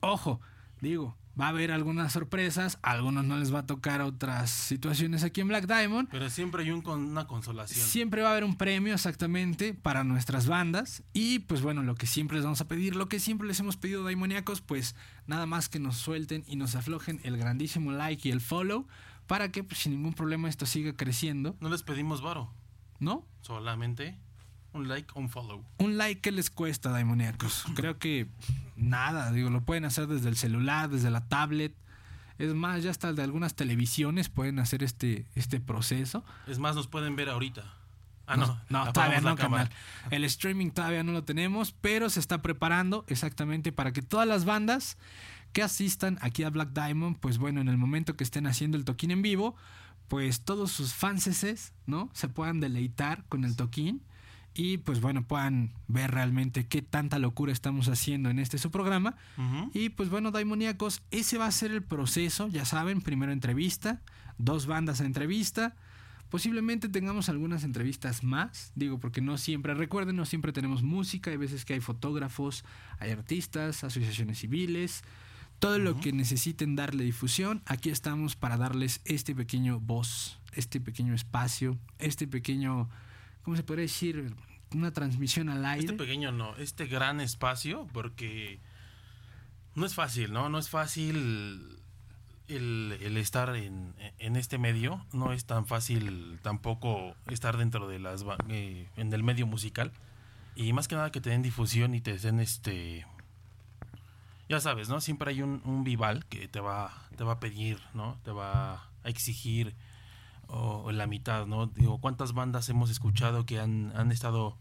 Ojo, 0.00 0.40
digo, 0.80 1.16
va 1.38 1.46
a 1.46 1.48
haber 1.48 1.72
algunas 1.72 2.12
sorpresas, 2.12 2.78
a 2.82 2.92
algunos 2.92 3.24
no 3.24 3.36
les 3.38 3.52
va 3.54 3.60
a 3.60 3.66
tocar 3.66 4.00
otras 4.02 4.50
situaciones 4.50 5.24
aquí 5.24 5.40
en 5.40 5.48
Black 5.48 5.66
Diamond. 5.66 6.08
Pero 6.10 6.30
siempre 6.30 6.62
hay 6.62 6.70
un 6.70 6.82
con, 6.82 7.04
una 7.04 7.26
consolación. 7.26 7.86
Siempre 7.86 8.22
va 8.22 8.28
a 8.28 8.32
haber 8.32 8.44
un 8.44 8.56
premio 8.56 8.94
exactamente 8.94 9.74
para 9.74 10.04
nuestras 10.04 10.46
bandas. 10.46 11.02
Y 11.12 11.40
pues 11.40 11.62
bueno, 11.62 11.82
lo 11.82 11.94
que 11.94 12.06
siempre 12.06 12.36
les 12.36 12.44
vamos 12.44 12.60
a 12.60 12.68
pedir, 12.68 12.96
lo 12.96 13.08
que 13.08 13.20
siempre 13.20 13.48
les 13.48 13.58
hemos 13.60 13.76
pedido 13.76 14.04
daimoníacos, 14.04 14.60
pues 14.60 14.94
nada 15.26 15.46
más 15.46 15.68
que 15.68 15.78
nos 15.78 15.96
suelten 15.96 16.44
y 16.46 16.56
nos 16.56 16.74
aflojen 16.74 17.20
el 17.24 17.36
grandísimo 17.36 17.92
like 17.92 18.28
y 18.28 18.32
el 18.32 18.40
follow 18.40 18.86
para 19.26 19.50
que 19.50 19.64
pues, 19.64 19.80
sin 19.80 19.92
ningún 19.92 20.12
problema 20.12 20.48
esto 20.48 20.66
siga 20.66 20.94
creciendo, 20.94 21.56
No 21.60 21.70
les 21.70 21.82
pedimos 21.82 22.20
varo. 22.20 22.52
¿no? 23.00 23.26
Solamente 23.40 24.18
Un 24.74 24.88
like, 24.88 25.08
un 25.14 25.28
follow. 25.30 25.64
Un 25.78 25.96
like, 25.96 26.20
¿qué 26.20 26.32
les 26.32 26.50
cuesta, 26.50 26.90
Daimoníacos? 26.90 27.64
Creo 27.76 27.98
que 27.98 28.26
nada, 28.76 29.30
digo, 29.32 29.48
lo 29.48 29.62
pueden 29.62 29.84
hacer 29.84 30.06
desde 30.08 30.28
el 30.28 30.36
celular, 30.36 30.90
desde 30.90 31.10
la 31.10 31.26
tablet. 31.28 31.72
Es 32.38 32.52
más, 32.54 32.82
ya 32.82 32.90
hasta 32.90 33.12
de 33.12 33.22
algunas 33.22 33.54
televisiones 33.54 34.28
pueden 34.28 34.58
hacer 34.58 34.82
este, 34.82 35.26
este 35.36 35.60
proceso. 35.60 36.24
Es 36.48 36.58
más, 36.58 36.74
nos 36.74 36.88
pueden 36.88 37.14
ver 37.14 37.28
ahorita. 37.28 37.62
Ah, 38.26 38.36
No, 38.36 38.60
no. 38.68 38.92
todavía 38.92 39.20
no, 39.20 39.36
carnal. 39.36 39.70
El 40.10 40.24
streaming 40.24 40.70
todavía 40.70 41.04
no 41.04 41.12
lo 41.12 41.22
tenemos, 41.24 41.72
pero 41.80 42.10
se 42.10 42.18
está 42.18 42.42
preparando 42.42 43.04
exactamente 43.06 43.70
para 43.70 43.92
que 43.92 44.02
todas 44.02 44.26
las 44.26 44.44
bandas 44.44 44.98
que 45.52 45.62
asistan 45.62 46.18
aquí 46.20 46.42
a 46.42 46.50
Black 46.50 46.70
Diamond, 46.72 47.16
pues 47.20 47.38
bueno, 47.38 47.60
en 47.60 47.68
el 47.68 47.76
momento 47.76 48.16
que 48.16 48.24
estén 48.24 48.48
haciendo 48.48 48.76
el 48.76 48.84
toquín 48.84 49.12
en 49.12 49.22
vivo, 49.22 49.54
pues 50.08 50.40
todos 50.40 50.72
sus 50.72 50.94
fanses, 50.94 51.72
¿no? 51.86 52.10
Se 52.12 52.28
puedan 52.28 52.58
deleitar 52.58 53.24
con 53.28 53.44
el 53.44 53.54
toquín 53.54 54.02
y 54.54 54.78
pues 54.78 55.00
bueno, 55.00 55.26
puedan 55.26 55.72
ver 55.88 56.12
realmente 56.12 56.66
qué 56.66 56.80
tanta 56.80 57.18
locura 57.18 57.52
estamos 57.52 57.88
haciendo 57.88 58.30
en 58.30 58.38
este 58.38 58.58
su 58.58 58.70
programa. 58.70 59.16
Y 59.72 59.88
pues 59.90 60.10
bueno, 60.10 60.30
Daimoníacos, 60.30 61.02
ese 61.10 61.38
va 61.38 61.46
a 61.46 61.52
ser 61.52 61.72
el 61.72 61.82
proceso, 61.82 62.48
ya 62.48 62.64
saben, 62.64 63.00
primero 63.00 63.32
entrevista, 63.32 64.00
dos 64.38 64.66
bandas 64.66 65.00
a 65.00 65.06
entrevista, 65.06 65.74
posiblemente 66.30 66.88
tengamos 66.88 67.28
algunas 67.28 67.64
entrevistas 67.64 68.24
más, 68.24 68.72
digo, 68.74 68.98
porque 68.98 69.20
no 69.20 69.38
siempre, 69.38 69.74
recuerden, 69.74 70.16
no 70.16 70.24
siempre 70.24 70.52
tenemos 70.52 70.82
música, 70.82 71.30
hay 71.30 71.36
veces 71.36 71.64
que 71.64 71.74
hay 71.74 71.80
fotógrafos, 71.80 72.64
hay 72.98 73.10
artistas, 73.10 73.84
asociaciones 73.84 74.38
civiles, 74.38 75.02
todo 75.58 75.78
lo 75.78 76.00
que 76.00 76.12
necesiten 76.12 76.76
darle 76.76 77.04
difusión, 77.04 77.62
aquí 77.66 77.90
estamos 77.90 78.36
para 78.36 78.56
darles 78.56 79.00
este 79.04 79.34
pequeño 79.34 79.80
voz, 79.80 80.38
este 80.52 80.80
pequeño 80.80 81.14
espacio, 81.14 81.78
este 81.98 82.26
pequeño, 82.26 82.88
¿cómo 83.44 83.56
se 83.56 83.62
podría 83.62 83.82
decir? 83.82 84.34
Una 84.74 84.92
transmisión 84.92 85.48
al 85.48 85.64
aire. 85.64 85.86
Este 85.86 85.96
pequeño 85.96 86.32
no, 86.32 86.56
este 86.56 86.86
gran 86.86 87.20
espacio, 87.20 87.86
porque 87.92 88.58
no 89.76 89.86
es 89.86 89.94
fácil, 89.94 90.32
¿no? 90.32 90.48
No 90.48 90.58
es 90.58 90.68
fácil 90.68 91.78
el, 92.48 92.98
el 93.00 93.16
estar 93.16 93.54
en, 93.56 93.94
en 94.18 94.36
este 94.36 94.58
medio, 94.58 95.04
no 95.12 95.32
es 95.32 95.44
tan 95.44 95.66
fácil 95.66 96.38
tampoco 96.42 97.14
estar 97.28 97.56
dentro 97.56 97.88
de 97.88 97.98
las 97.98 98.24
eh, 98.48 98.88
en 98.96 99.12
el 99.12 99.22
medio 99.22 99.46
musical 99.46 99.92
y 100.54 100.72
más 100.72 100.88
que 100.88 100.94
nada 100.94 101.10
que 101.10 101.20
te 101.20 101.30
den 101.30 101.42
difusión 101.42 101.94
y 101.94 102.00
te 102.00 102.16
den 102.18 102.40
este 102.40 103.06
ya 104.48 104.60
sabes, 104.60 104.90
¿no? 104.90 105.00
Siempre 105.00 105.30
hay 105.30 105.40
un, 105.40 105.62
un 105.64 105.84
vival 105.84 106.26
que 106.26 106.48
te 106.48 106.60
va 106.60 106.92
te 107.16 107.24
va 107.24 107.34
a 107.34 107.40
pedir, 107.40 107.78
¿no? 107.94 108.18
Te 108.24 108.30
va 108.30 108.74
a 108.74 109.08
exigir 109.08 109.74
o, 110.48 110.90
la 110.92 111.06
mitad, 111.06 111.46
¿no? 111.46 111.66
Digo, 111.66 111.98
¿cuántas 111.98 112.32
bandas 112.32 112.68
hemos 112.68 112.90
escuchado 112.90 113.46
que 113.46 113.60
han, 113.60 113.92
han 113.96 114.12
estado 114.12 114.56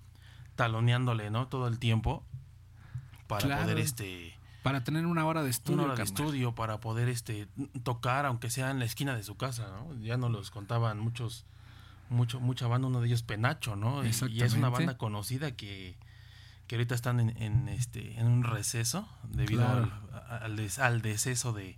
taloneándole, 0.55 1.29
¿no? 1.31 1.47
Todo 1.47 1.67
el 1.67 1.79
tiempo 1.79 2.23
para 3.27 3.45
Claro. 3.45 3.63
poder 3.63 3.77
este 3.79 4.37
Para 4.61 4.83
tener 4.83 5.05
una 5.05 5.25
hora 5.25 5.43
de 5.43 5.49
estudio. 5.49 5.75
una 5.75 5.83
hora 5.85 5.95
de 5.95 6.03
estudio 6.03 6.55
para 6.55 6.79
poder 6.79 7.09
este 7.09 7.47
tocar 7.83 8.25
aunque 8.25 8.49
sea 8.49 8.69
en 8.71 8.79
la 8.79 8.85
esquina 8.85 9.15
de 9.15 9.23
su 9.23 9.35
casa, 9.35 9.67
¿no? 9.69 9.93
Ya 9.99 10.17
nos 10.17 10.31
los 10.31 10.51
contaban 10.51 10.99
muchos 10.99 11.45
mucho 12.09 12.39
mucha 12.39 12.67
banda, 12.67 12.87
uno 12.87 13.01
de 13.01 13.07
ellos 13.07 13.23
Penacho, 13.23 13.75
¿no? 13.75 14.03
Y- 14.05 14.09
es 14.09 14.53
una 14.53 14.69
banda 14.69 14.97
conocida 14.97 15.51
que 15.55 15.97
que 16.67 16.75
ahorita 16.75 16.95
están 16.95 17.19
en, 17.19 17.35
en, 17.41 17.67
este 17.67 18.17
en 18.19 18.27
un 18.27 18.43
receso 18.43 19.07
debido 19.27 19.63
Claro. 19.65 19.91
al, 20.29 20.43
al, 20.43 20.55
des- 20.55 20.79
al 20.79 21.01
deceso 21.01 21.51
de, 21.51 21.77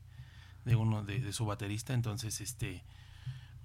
de 0.63 0.75
uno 0.75 1.03
de, 1.03 1.19
de 1.21 1.33
su 1.33 1.45
baterista, 1.45 1.93
entonces 1.93 2.39
este 2.41 2.83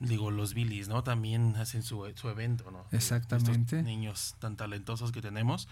digo 0.01 0.31
los 0.31 0.55
Billys, 0.55 0.89
¿no? 0.89 1.05
También 1.05 1.55
hacen 1.57 1.83
su, 1.83 2.11
su 2.17 2.29
evento, 2.29 2.71
¿no? 2.71 2.85
De 2.91 2.97
Exactamente. 2.97 3.77
estos 3.77 3.85
niños 3.85 4.35
tan 4.39 4.57
talentosos 4.57 5.13
que 5.13 5.23
tenemos. 5.23 5.69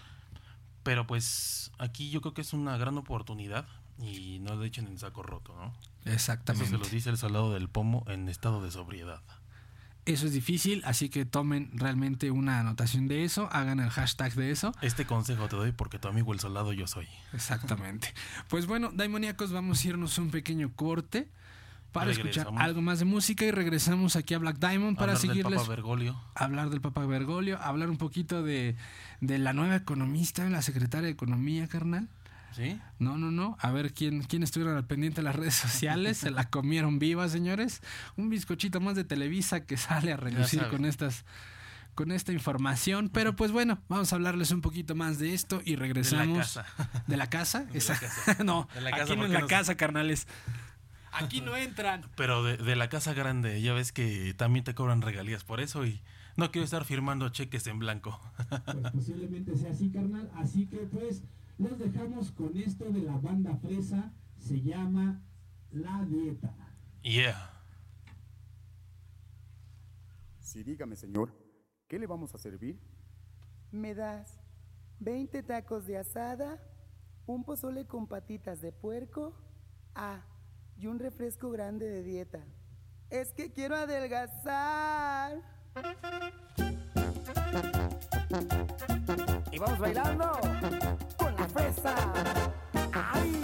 Pero 0.83 1.05
pues 1.05 1.71
aquí 1.77 2.09
yo 2.09 2.21
creo 2.21 2.33
que 2.33 2.41
es 2.41 2.53
una 2.53 2.77
gran 2.77 2.97
oportunidad 2.97 3.67
y 3.99 4.39
no 4.39 4.55
le 4.55 4.67
echen 4.67 4.87
en 4.87 4.97
saco 4.97 5.23
roto, 5.23 5.53
¿no? 5.55 5.73
Eso 6.05 6.13
Exactamente. 6.13 6.69
se 6.69 6.77
los 6.77 6.89
dice 6.89 7.09
el 7.09 7.17
soldado 7.17 7.53
del 7.53 7.67
pomo 7.67 8.05
en 8.07 8.29
estado 8.29 8.63
de 8.63 8.71
sobriedad. 8.71 9.21
Eso 10.05 10.25
es 10.25 10.33
difícil, 10.33 10.81
así 10.85 11.09
que 11.09 11.25
tomen 11.25 11.69
realmente 11.73 12.31
una 12.31 12.61
anotación 12.61 13.07
de 13.07 13.25
eso, 13.25 13.49
hagan 13.51 13.79
el 13.79 13.89
hashtag 13.89 14.33
de 14.33 14.49
eso. 14.49 14.73
Este 14.81 15.05
consejo 15.05 15.47
te 15.49 15.55
doy 15.57 15.71
porque 15.71 15.99
tu 15.99 16.07
amigo 16.07 16.33
el 16.33 16.39
soldado 16.39 16.71
yo 16.73 16.87
soy. 16.87 17.07
Exactamente. 17.33 18.13
Pues 18.47 18.65
bueno, 18.65 18.89
Daimoníacos, 18.93 19.51
vamos 19.51 19.83
a 19.83 19.87
irnos 19.89 20.17
un 20.17 20.31
pequeño 20.31 20.71
corte 20.75 21.29
para 21.91 22.11
escuchar 22.11 22.47
algo 22.57 22.81
más 22.81 22.99
de 22.99 23.05
música 23.05 23.45
y 23.45 23.51
regresamos 23.51 24.15
aquí 24.15 24.33
a 24.33 24.37
Black 24.39 24.57
Diamond 24.59 24.97
para 24.97 25.13
Hablar 25.13 25.21
del 25.21 25.29
seguirles 25.31 25.59
Papa 25.61 25.69
Bergoglio. 25.69 26.21
hablar 26.35 26.69
del 26.69 26.81
Papa 26.81 27.05
Bergoglio, 27.05 27.57
hablar 27.61 27.89
un 27.89 27.97
poquito 27.97 28.43
de, 28.43 28.75
de 29.21 29.37
la 29.39 29.53
nueva 29.53 29.75
economista, 29.75 30.47
la 30.49 30.61
secretaria 30.61 31.05
de 31.07 31.11
Economía, 31.11 31.67
carnal. 31.67 32.07
¿Sí? 32.55 32.79
No, 32.97 33.17
no, 33.17 33.29
no. 33.31 33.57
A 33.59 33.71
ver 33.71 33.93
quién, 33.93 34.23
quién 34.23 34.41
estuvieron 34.43 34.75
al 34.75 34.85
pendiente 34.85 35.17
de 35.21 35.23
las 35.23 35.35
redes 35.35 35.53
sociales. 35.55 36.17
Se 36.17 36.31
la 36.31 36.49
comieron 36.49 36.97
viva, 36.99 37.29
señores. 37.29 37.81
Un 38.17 38.29
bizcochito 38.29 38.79
más 38.81 38.95
de 38.95 39.03
Televisa 39.03 39.61
que 39.65 39.77
sale 39.77 40.11
a 40.13 40.17
relucir 40.17 40.67
con 40.67 40.83
estas 40.85 41.25
con 41.95 42.11
esta 42.11 42.31
información. 42.31 43.09
Pero 43.13 43.35
pues 43.35 43.51
bueno, 43.51 43.77
vamos 43.89 44.11
a 44.11 44.15
hablarles 44.15 44.51
un 44.51 44.61
poquito 44.61 44.95
más 44.95 45.19
de 45.19 45.33
esto 45.33 45.61
y 45.65 45.75
regresamos. 45.75 46.37
casa. 46.39 46.65
¿De 47.07 47.17
la 47.17 47.29
casa? 47.29 47.65
Esa- 47.73 47.99
casa. 47.99 48.37
no, 48.43 48.67
De 48.73 48.81
la 48.81 48.91
casa, 48.91 49.03
aquí 49.03 49.11
no 49.15 49.17
¿por 49.17 49.25
en 49.27 49.31
qué 49.35 49.41
la 49.41 49.47
casa, 49.47 49.75
carnales. 49.75 50.25
Aquí 51.11 51.41
no 51.41 51.55
entran. 51.55 52.03
Pero 52.15 52.43
de, 52.43 52.57
de 52.57 52.75
la 52.75 52.89
casa 52.89 53.13
grande, 53.13 53.61
ya 53.61 53.73
ves 53.73 53.91
que 53.91 54.33
también 54.35 54.63
te 54.63 54.75
cobran 54.75 55.01
regalías 55.01 55.43
por 55.43 55.59
eso 55.59 55.85
y 55.85 56.01
no 56.37 56.51
quiero 56.51 56.65
estar 56.65 56.85
firmando 56.85 57.29
cheques 57.29 57.67
en 57.67 57.79
blanco. 57.79 58.19
Pues 58.65 58.91
posiblemente 58.93 59.55
sea 59.57 59.71
así, 59.71 59.91
carnal. 59.91 60.31
Así 60.35 60.67
que 60.67 60.77
pues 60.77 61.23
los 61.57 61.77
dejamos 61.77 62.31
con 62.31 62.55
esto 62.57 62.85
de 62.85 63.01
la 63.01 63.17
banda 63.17 63.55
fresa. 63.57 64.13
Se 64.37 64.61
llama 64.61 65.21
La 65.71 66.05
Dieta. 66.05 66.55
Yeah. 67.01 67.51
Sí, 70.39 70.63
dígame, 70.63 70.95
señor, 70.95 71.31
¿qué 71.87 71.99
le 71.99 72.07
vamos 72.07 72.33
a 72.33 72.37
servir? 72.37 72.79
¿Me 73.71 73.93
das 73.93 74.39
20 74.99 75.43
tacos 75.43 75.85
de 75.85 75.97
asada, 75.97 76.59
un 77.27 77.43
pozole 77.43 77.85
con 77.85 78.07
patitas 78.07 78.61
de 78.61 78.71
puerco? 78.71 79.35
Ah, 79.93 80.25
y 80.79 80.87
un 80.87 80.97
refresco 80.97 81.51
grande 81.51 81.89
de 81.89 82.03
dieta. 82.03 82.39
Es 83.09 83.33
que 83.33 83.51
quiero 83.51 83.75
adelgazar. 83.75 85.41
Y 89.51 89.59
vamos 89.59 89.79
bailando 89.79 90.31
con 91.17 91.35
la 91.35 91.47
fresa. 91.49 91.95
¡Ay! 92.93 93.41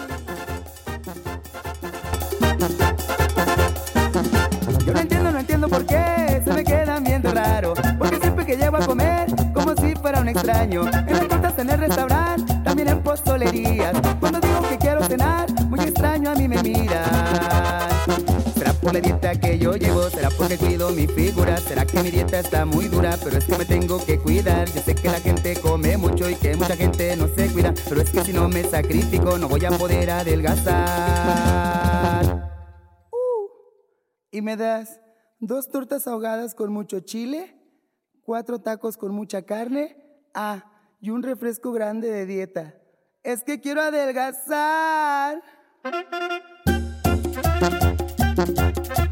Yo 4.85 4.93
no 4.93 4.99
entiendo, 4.99 5.31
no 5.31 5.39
entiendo 5.39 5.67
por 5.67 5.85
qué 5.85 6.41
se 6.45 6.53
me 6.53 6.63
quedan 6.63 7.03
viendo 7.03 7.33
raro. 7.33 7.73
Porque 7.97 8.17
siempre 8.17 8.45
que 8.45 8.55
llego 8.55 8.77
a 8.77 8.85
comer, 8.85 9.27
como 9.53 9.75
si 9.75 9.93
fuera 9.95 10.21
un 10.21 10.29
extraño. 10.29 10.87
En 10.87 11.13
las 11.13 11.27
tortas 11.27 11.59
en 11.59 11.69
el 11.69 11.79
restaurante, 11.79 12.53
también 12.63 12.87
en 12.87 13.03
postolerías. 13.03 13.93
Porque 20.37 20.57
cuido 20.57 20.89
mi 20.91 21.07
figura. 21.07 21.57
Será 21.57 21.85
que 21.85 22.01
mi 22.01 22.11
dieta 22.11 22.39
está 22.39 22.65
muy 22.65 22.87
dura, 22.87 23.17
pero 23.23 23.37
es 23.37 23.45
que 23.45 23.57
me 23.57 23.65
tengo 23.65 24.03
que 24.03 24.19
cuidar. 24.19 24.67
Yo 24.69 24.81
sé 24.81 24.95
que 24.95 25.09
la 25.09 25.19
gente 25.19 25.59
come 25.61 25.97
mucho 25.97 26.29
y 26.29 26.35
que 26.35 26.55
mucha 26.55 26.75
gente 26.75 27.15
no 27.15 27.27
se 27.27 27.51
cuida. 27.51 27.73
Pero 27.87 28.01
es 28.01 28.09
que 28.09 28.23
si 28.23 28.33
no 28.33 28.49
me 28.49 28.63
sacrifico, 28.63 29.37
no 29.37 29.47
voy 29.47 29.63
a 29.65 29.71
poder 29.71 30.09
adelgazar. 30.11 31.55
¿Y 34.31 34.41
me 34.41 34.57
das 34.57 34.99
dos 35.39 35.69
tortas 35.69 36.07
ahogadas 36.07 36.55
con 36.55 36.71
mucho 36.71 36.99
chile? 36.99 37.55
¿Cuatro 38.23 38.59
tacos 38.59 38.97
con 38.97 39.13
mucha 39.13 39.43
carne? 39.43 39.95
Ah, 40.33 40.71
y 40.99 41.11
un 41.11 41.23
refresco 41.23 41.71
grande 41.71 42.09
de 42.09 42.25
dieta. 42.25 42.75
Es 43.23 43.43
que 43.43 43.61
quiero 43.61 43.81
adelgazar. 43.81 45.41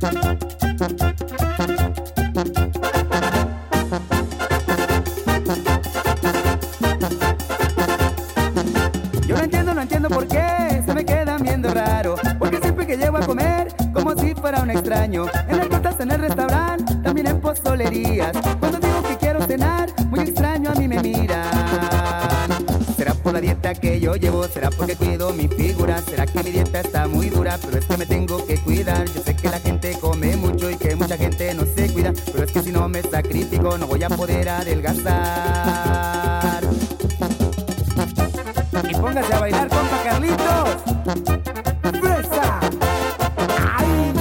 Yo 0.04 0.10
no 9.38 9.44
entiendo, 9.44 9.74
no 9.74 9.82
entiendo 9.82 10.10
por 10.10 10.28
qué 10.28 10.84
se 10.86 10.94
me 10.94 11.06
quedan 11.06 11.42
viendo 11.42 11.74
raro. 11.74 12.16
Porque 12.38 12.58
siempre 12.58 12.86
que 12.86 12.98
llego 12.98 13.16
a 13.16 13.22
comer, 13.22 13.74
como 13.94 14.14
si 14.16 14.36
fuera 14.36 14.62
un 14.62 14.72
extraño. 14.72 15.28
En 15.48 15.58
las 15.58 15.70
tortas, 15.70 15.98
en 16.02 16.12
el 16.12 16.20
restaurante, 16.20 16.96
también 16.96 17.28
en 17.28 17.40
postolerías. 17.40 18.34
Cuando 18.60 18.80
digo 18.80 19.04
que 19.04 19.16
quiero 19.16 19.42
cenar, 19.44 19.88
muy 20.08 20.20
extraño 20.20 20.72
a 20.72 20.76
mí 20.76 20.86
me 20.86 21.00
miran. 21.02 21.63
Que 23.72 24.00
yo 24.00 24.16
llevo? 24.16 24.48
¿Será 24.48 24.70
porque 24.70 24.96
cuido 24.96 25.34
mi 25.34 25.48
figura? 25.48 26.00
¿Será 26.02 26.28
que 26.28 26.44
mi 26.44 26.52
dieta 26.52 26.82
está 26.82 27.08
muy 27.08 27.30
dura? 27.30 27.58
Pero 27.60 27.80
es 27.80 27.86
que 27.86 27.98
me 27.98 28.06
tengo 28.06 28.46
que 28.46 28.60
cuidar. 28.60 29.08
Yo 29.08 29.24
sé 29.24 29.36
que 29.36 29.50
la 29.50 29.60
gente 29.60 29.98
come 30.00 30.36
mucho 30.36 30.70
y 30.70 30.76
que 30.76 30.96
mucha 30.96 31.18
gente 31.18 31.52
no 31.56 31.66
se 31.66 31.92
cuida. 31.92 32.14
Pero 32.32 32.44
es 32.44 32.52
que 32.52 32.62
si 32.62 32.72
no 32.72 32.88
me 32.88 33.02
sacrifico 33.02 33.76
no 33.78 33.88
voy 33.88 34.04
a 34.04 34.10
poder 34.10 34.50
adelgazar. 34.50 36.64
Y 38.88 38.94
póngase 38.94 39.34
a 39.34 39.40
bailar, 39.40 39.68
compa 39.70 40.04
Carlitos. 40.04 40.70
¡Fresa! 42.00 42.60
¡Ay! 43.76 44.14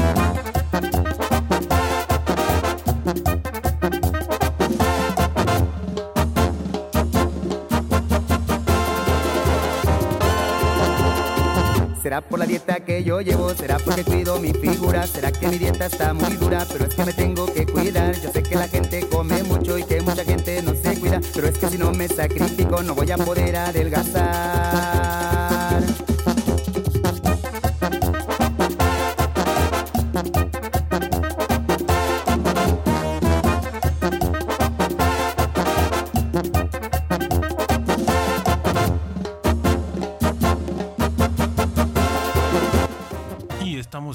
¿Será 12.02 12.20
por 12.20 12.40
la 12.40 12.46
dieta 12.46 12.80
que 12.80 13.04
yo 13.04 13.20
llevo? 13.20 13.54
¿Será 13.54 13.78
porque 13.78 14.02
cuido 14.02 14.40
mi 14.40 14.52
figura? 14.52 15.06
¿Será 15.06 15.30
que 15.30 15.46
mi 15.46 15.56
dieta 15.56 15.86
está 15.86 16.12
muy 16.12 16.34
dura? 16.34 16.66
Pero 16.72 16.86
es 16.86 16.96
que 16.96 17.04
me 17.04 17.12
tengo 17.12 17.46
que 17.46 17.64
cuidar. 17.64 18.20
Yo 18.20 18.32
sé 18.32 18.42
que 18.42 18.56
la 18.56 18.66
gente 18.66 19.06
come 19.08 19.40
mucho 19.44 19.78
y 19.78 19.84
que 19.84 20.00
mucha 20.00 20.24
gente 20.24 20.60
no 20.62 20.74
se 20.74 20.98
cuida. 20.98 21.20
Pero 21.32 21.46
es 21.46 21.56
que 21.58 21.68
si 21.68 21.78
no 21.78 21.92
me 21.92 22.08
sacrifico 22.08 22.82
no 22.82 22.96
voy 22.96 23.12
a 23.12 23.18
poder 23.18 23.54
adelgazar. 23.54 25.51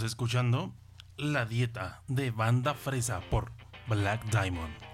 Escuchando 0.07 0.73
La 1.17 1.45
Dieta 1.45 2.01
de 2.07 2.31
Banda 2.31 2.73
Fresa 2.73 3.19
por 3.29 3.51
Black 3.87 4.23
Diamond. 4.31 4.86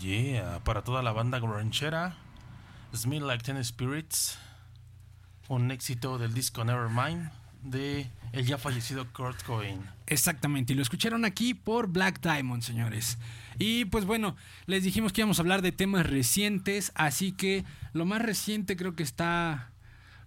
Yeah, 0.00 0.60
para 0.64 0.82
toda 0.82 1.02
la 1.02 1.12
banda 1.12 1.38
ranchera, 1.38 2.16
Smell 2.94 3.26
Like 3.26 3.44
Ten 3.44 3.62
Spirits, 3.64 4.38
un 5.48 5.70
éxito 5.70 6.18
del 6.18 6.34
disco 6.34 6.64
Nevermind 6.64 7.30
de 7.62 8.10
el 8.32 8.46
ya 8.46 8.58
fallecido 8.58 9.06
Kurt 9.12 9.42
Cobain. 9.44 9.80
Exactamente, 10.06 10.72
y 10.72 10.76
lo 10.76 10.82
escucharon 10.82 11.24
aquí 11.24 11.54
por 11.54 11.88
Black 11.88 12.20
Diamond, 12.20 12.62
señores. 12.62 13.18
Y 13.58 13.84
pues 13.86 14.04
bueno, 14.06 14.36
les 14.66 14.82
dijimos 14.82 15.12
que 15.12 15.20
íbamos 15.20 15.38
a 15.38 15.42
hablar 15.42 15.62
de 15.62 15.72
temas 15.72 16.06
recientes, 16.06 16.92
así 16.94 17.32
que 17.32 17.64
lo 17.92 18.06
más 18.06 18.22
reciente 18.22 18.76
creo 18.76 18.96
que 18.96 19.02
está... 19.02 19.68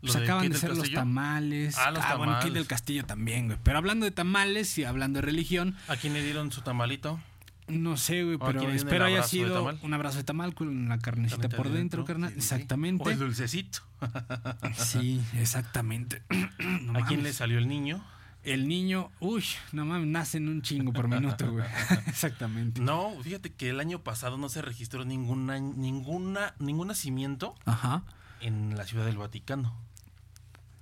¿Lo 0.01 0.11
Pues 0.11 0.23
acaban 0.23 0.49
de 0.49 0.57
ser 0.57 0.75
los 0.75 0.91
tamales. 0.91 1.77
Ah, 1.77 1.89
los 1.91 2.03
bueno, 2.17 2.33
Kid 2.33 2.39
tamales. 2.39 2.53
del 2.53 2.67
Castillo 2.67 3.05
también, 3.05 3.47
güey. 3.47 3.57
Pero 3.63 3.77
hablando 3.77 4.05
de 4.05 4.11
tamales 4.11 4.77
y 4.77 4.83
hablando 4.83 5.19
de 5.19 5.21
religión, 5.21 5.77
¿A 5.87 5.95
quién 5.95 6.13
le 6.13 6.21
dieron 6.21 6.51
su 6.51 6.59
tamalito? 6.59 7.21
No 7.67 7.97
sé, 7.97 8.23
güey, 8.23 8.37
¿O 8.39 8.43
a 8.43 8.51
pero 8.51 8.69
espero 8.69 9.05
haya 9.05 9.23
sido 9.23 9.77
un 9.81 9.93
abrazo 9.93 10.17
de 10.17 10.23
tamal 10.23 10.53
con 10.53 10.89
la 10.89 10.99
carnecita 10.99 11.49
por 11.49 11.69
de 11.69 11.77
dentro, 11.77 12.03
carnal. 12.05 12.29
sí, 12.29 12.35
sí, 12.35 12.41
sí. 12.41 12.55
Exactamente. 12.55 13.03
O 13.03 13.09
el 13.09 13.19
dulcecito. 13.19 13.79
Sí, 14.75 15.21
exactamente. 15.35 16.21
No 16.81 16.99
¿A 16.99 17.05
quién 17.05 17.23
le 17.23 17.33
salió 17.33 17.57
el 17.57 17.67
niño? 17.67 18.03
El 18.43 18.67
niño, 18.67 19.09
uy, 19.21 19.45
no 19.71 19.85
mames, 19.85 20.07
nacen 20.07 20.49
un 20.49 20.61
chingo 20.61 20.91
por 20.91 21.07
minuto, 21.07 21.49
güey. 21.49 21.65
Exactamente. 22.07 22.81
No, 22.81 23.13
fíjate 23.21 23.53
que 23.53 23.69
el 23.69 23.79
año 23.79 23.99
pasado 23.99 24.37
no 24.37 24.49
se 24.49 24.61
registró 24.61 25.05
ninguna, 25.05 25.59
ninguna, 25.59 26.53
ningún 26.59 26.89
nacimiento 26.89 27.55
Ajá. 27.65 28.03
en 28.41 28.75
la 28.75 28.83
Ciudad 28.85 29.05
del 29.05 29.17
Vaticano. 29.17 29.73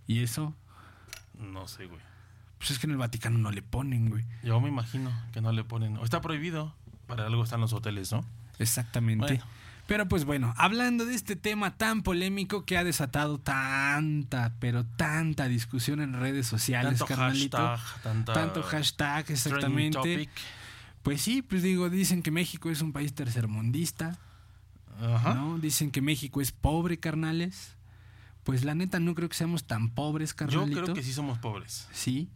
¿Y 0.08 0.24
eso? 0.24 0.56
No 1.38 1.68
sé, 1.68 1.86
güey. 1.86 2.02
Pues 2.62 2.70
es 2.70 2.78
que 2.80 2.86
en 2.86 2.92
el 2.92 2.98
Vaticano 2.98 3.40
no 3.40 3.50
le 3.50 3.64
ponen, 3.64 4.12
güey. 4.12 4.24
Yo 4.44 4.62
me 4.62 4.70
imagino 4.70 5.12
que 5.34 5.42
no 5.42 5.52
le 5.52 5.64
ponen. 5.64 5.98
O 5.98 6.04
está 6.04 6.22
prohibido. 6.22 6.76
Para 7.08 7.26
algo 7.26 7.44
están 7.44 7.60
los 7.60 7.74
hoteles, 7.74 8.12
¿no? 8.12 8.24
Exactamente. 8.60 9.26
Bueno. 9.26 9.44
Pero 9.88 10.08
pues 10.08 10.26
bueno, 10.26 10.54
hablando 10.58 11.06
de 11.08 11.16
este 11.16 11.36
tema 11.36 11.76
tan 11.76 12.04
polémico 12.04 12.64
que 12.64 12.78
ha 12.78 12.84
desatado 12.84 13.40
tanta, 13.40 14.54
pero 14.60 14.86
tanta 14.86 15.48
discusión 15.48 16.02
en 16.02 16.14
redes 16.14 16.46
sociales, 16.46 17.00
Tanto 17.00 17.08
carnalito. 17.08 17.58
hashtag, 17.58 18.02
tanta 18.04 18.34
tanto 18.34 18.62
hashtag, 18.62 19.26
exactamente. 19.32 19.98
topic. 19.98 20.30
Pues 21.02 21.20
sí, 21.24 21.42
pues 21.42 21.64
digo, 21.64 21.90
dicen 21.90 22.22
que 22.22 22.30
México 22.30 22.70
es 22.70 22.84
un 22.84 22.94
país 22.94 23.16
tercermundista, 23.16 24.20
Ajá. 25.02 25.34
¿no? 25.34 25.58
Dicen 25.58 25.90
que 25.90 26.04
México 26.04 26.42
es 26.42 26.52
pobre, 26.52 27.00
carnales. 27.00 27.76
Pues 28.44 28.64
la 28.64 28.76
neta 28.76 29.00
no 29.00 29.16
creo 29.16 29.30
que 29.30 29.36
seamos 29.36 29.64
tan 29.66 29.90
pobres, 29.90 30.30
Yo 30.30 30.36
carnalito. 30.36 30.84
creo 30.84 30.96
que 30.96 31.04
sí 31.04 31.12
somos 31.12 31.40
pobres. 31.40 31.88
Sí. 31.92 32.30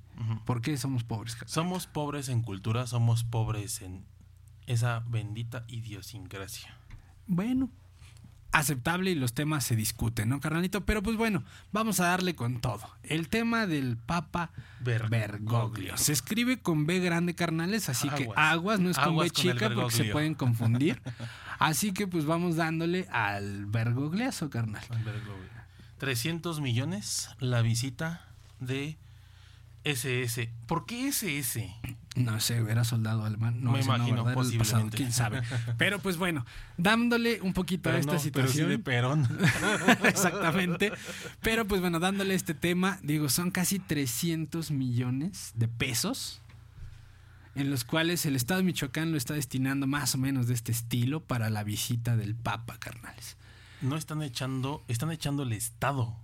¿Por 0.46 0.62
qué 0.62 0.78
somos 0.78 1.04
pobres? 1.04 1.38
Somos 1.46 1.88
pobres 1.88 2.30
en 2.30 2.42
cultura, 2.42 2.88
somos 2.88 3.24
pobres 3.24 3.82
en 3.82 4.06
esa 4.66 5.00
bendita 5.08 5.66
idiosincrasia. 5.68 6.78
Bueno, 7.28 7.70
aceptable 8.56 9.12
y 9.12 9.16
los 9.16 9.34
temas 9.34 9.66
se 9.66 9.76
discuten, 9.76 10.30
¿no, 10.30 10.40
carnalito? 10.40 10.86
Pero 10.86 11.04
pues 11.04 11.18
bueno, 11.18 11.44
vamos 11.74 12.00
a 12.00 12.08
darle 12.08 12.36
con 12.36 12.62
todo. 12.62 12.84
El 13.04 13.28
tema 13.28 13.68
del 13.68 13.98
Papa 13.98 14.52
Bergoglio. 14.80 15.10
Bergoglio. 15.10 15.98
Se 15.98 16.14
escribe 16.14 16.62
con 16.62 16.86
B 16.86 17.00
grande, 17.00 17.36
carnales, 17.36 17.90
así 17.90 18.10
que 18.10 18.30
Aguas. 18.36 18.80
no 18.80 18.90
es 18.90 18.98
con 18.98 19.18
B 19.18 19.30
con 19.30 19.30
chica 19.30 19.70
porque 19.74 19.96
se 19.96 20.06
pueden 20.06 20.36
confundir. 20.36 21.02
Así 21.58 21.94
que 21.94 22.06
pues 22.06 22.26
vamos 22.26 22.58
dándole 22.58 23.08
al 23.12 23.66
Bergogliazo, 23.66 24.50
carnal. 24.50 24.84
Bergoglio. 24.90 25.56
300 26.00 26.60
millones 26.60 27.30
la 27.40 27.62
visita 27.62 28.28
de 28.60 28.98
SS. 29.86 30.50
¿Por 30.66 30.86
qué 30.86 31.08
SS? 31.08 31.74
No 32.16 32.40
sé, 32.40 32.58
era 32.58 32.84
soldado 32.84 33.24
alemán. 33.24 33.62
No, 33.62 33.72
Me 33.72 33.80
no, 33.80 33.86
imagino, 33.86 34.24
pasado, 34.24 34.36
posiblemente. 34.36 34.98
quién 34.98 35.12
sabe. 35.12 35.42
Pero 35.78 36.00
pues 36.00 36.18
bueno, 36.18 36.46
dándole 36.78 37.42
un 37.42 37.54
poquito 37.54 37.90
a 37.90 37.98
esta 37.98 38.14
no, 38.14 38.18
pero 38.18 38.20
sí 38.20 38.24
situación. 38.26 38.70
de 38.70 38.80
Perón. 38.80 39.28
Exactamente. 40.04 40.92
Pero 41.42 41.66
pues 41.66 41.82
bueno, 41.82 42.00
dándole 42.00 42.34
este 42.34 42.54
tema, 42.54 43.00
digo, 43.04 43.30
son 43.30 43.52
casi 43.52 43.80
300 43.80 44.72
millones 44.72 45.52
de 45.56 45.68
pesos 45.68 46.42
en 47.56 47.70
los 47.70 47.86
cuales 47.86 48.26
el 48.26 48.36
Estado 48.36 48.60
de 48.60 48.66
Michoacán 48.66 49.12
lo 49.12 49.18
está 49.18 49.34
destinando 49.34 49.88
más 49.88 50.16
o 50.16 50.18
menos 50.18 50.48
de 50.48 50.54
este 50.54 50.72
estilo 50.72 51.22
para 51.22 51.50
la 51.50 51.64
visita 51.64 52.18
del 52.18 52.36
Papa, 52.36 52.78
carnales. 52.80 53.38
No 53.82 53.96
están 53.98 54.22
echando, 54.22 54.84
están 54.88 55.12
echando 55.12 55.44
el 55.44 55.54
Estado. 55.54 56.16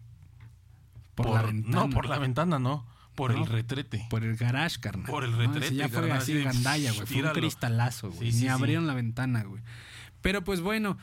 Por, 1.16 1.30
la 1.30 1.42
ventana. 1.42 1.76
No, 1.76 1.90
por 1.90 2.08
la 2.08 2.18
ventana 2.18 2.60
no. 2.60 2.86
Por 3.16 3.34
No. 3.36 3.44
el 3.44 3.48
retrete. 3.50 4.06
Por 4.10 4.24
el 4.24 4.36
garage, 4.38 4.80
carnal. 4.80 5.06
Por 5.10 5.24
el 5.24 5.32
No, 5.32 5.38
retrete, 5.38 5.66
ese 5.68 5.76
ya 5.76 5.90
fue 5.90 6.12
así 6.12 6.34
de 6.34 6.44
gandalla, 6.44 6.92
güey. 6.94 7.06
Fue 7.08 7.24
un 7.24 7.30
cristalazo, 7.34 8.10
güey. 8.12 8.32
Sí, 8.32 8.38
sí, 8.38 8.38
Ni 8.38 8.42
sí. 8.44 8.48
abrieron 8.48 8.88
la 8.88 8.94
ventana, 8.94 9.44
güey. 9.44 9.62
Pero 10.22 10.44
pues 10.44 10.62
bueno, 10.62 10.98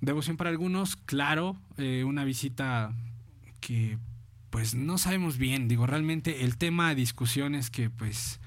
devoción 0.00 0.36
para 0.36 0.50
algunos, 0.50 0.96
claro, 0.96 1.56
eh, 1.76 2.04
una 2.04 2.24
visita 2.24 2.92
que 3.60 3.98
pues 4.50 4.74
no 4.74 4.96
sabemos 4.96 5.36
bien. 5.36 5.68
Digo, 5.68 5.86
realmente 5.86 6.44
el 6.44 6.56
tema 6.56 6.88
de 6.88 6.94
discusión 6.94 7.54
es 7.54 7.70
que 7.70 7.90
pues... 7.90 8.40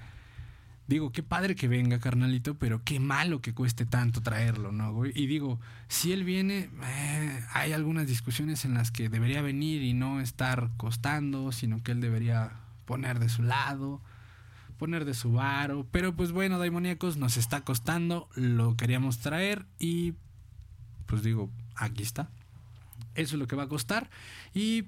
Digo, 0.87 1.11
qué 1.11 1.21
padre 1.21 1.53
que 1.53 1.67
venga, 1.67 1.99
carnalito, 1.99 2.55
pero 2.57 2.81
qué 2.83 2.99
malo 2.99 3.41
que 3.41 3.53
cueste 3.53 3.85
tanto 3.85 4.21
traerlo, 4.21 4.71
¿no, 4.71 4.91
güey? 4.91 5.11
Y 5.13 5.27
digo, 5.27 5.59
si 5.87 6.13
él 6.13 6.23
viene, 6.23 6.71
eh, 6.83 7.43
hay 7.53 7.73
algunas 7.73 8.07
discusiones 8.07 8.65
en 8.65 8.73
las 8.73 8.89
que 8.89 9.07
debería 9.07 9.43
venir 9.43 9.83
y 9.83 9.93
no 9.93 10.19
estar 10.19 10.71
costando, 10.77 11.51
sino 11.51 11.83
que 11.83 11.91
él 11.91 12.01
debería 12.01 12.53
poner 12.89 13.19
de 13.19 13.29
su 13.29 13.43
lado, 13.43 14.01
poner 14.79 15.05
de 15.05 15.13
su 15.13 15.31
varo. 15.33 15.85
Pero 15.91 16.15
pues 16.15 16.31
bueno, 16.31 16.57
Daimoníacos, 16.57 17.17
nos 17.17 17.37
está 17.37 17.61
costando, 17.61 18.27
lo 18.33 18.75
queríamos 18.75 19.19
traer 19.19 19.67
y 19.77 20.15
pues 21.05 21.21
digo, 21.21 21.51
aquí 21.75 22.01
está. 22.01 22.31
Eso 23.13 23.35
es 23.35 23.39
lo 23.39 23.45
que 23.45 23.55
va 23.55 23.63
a 23.63 23.67
costar. 23.67 24.09
Y 24.55 24.81
Yo, 24.81 24.87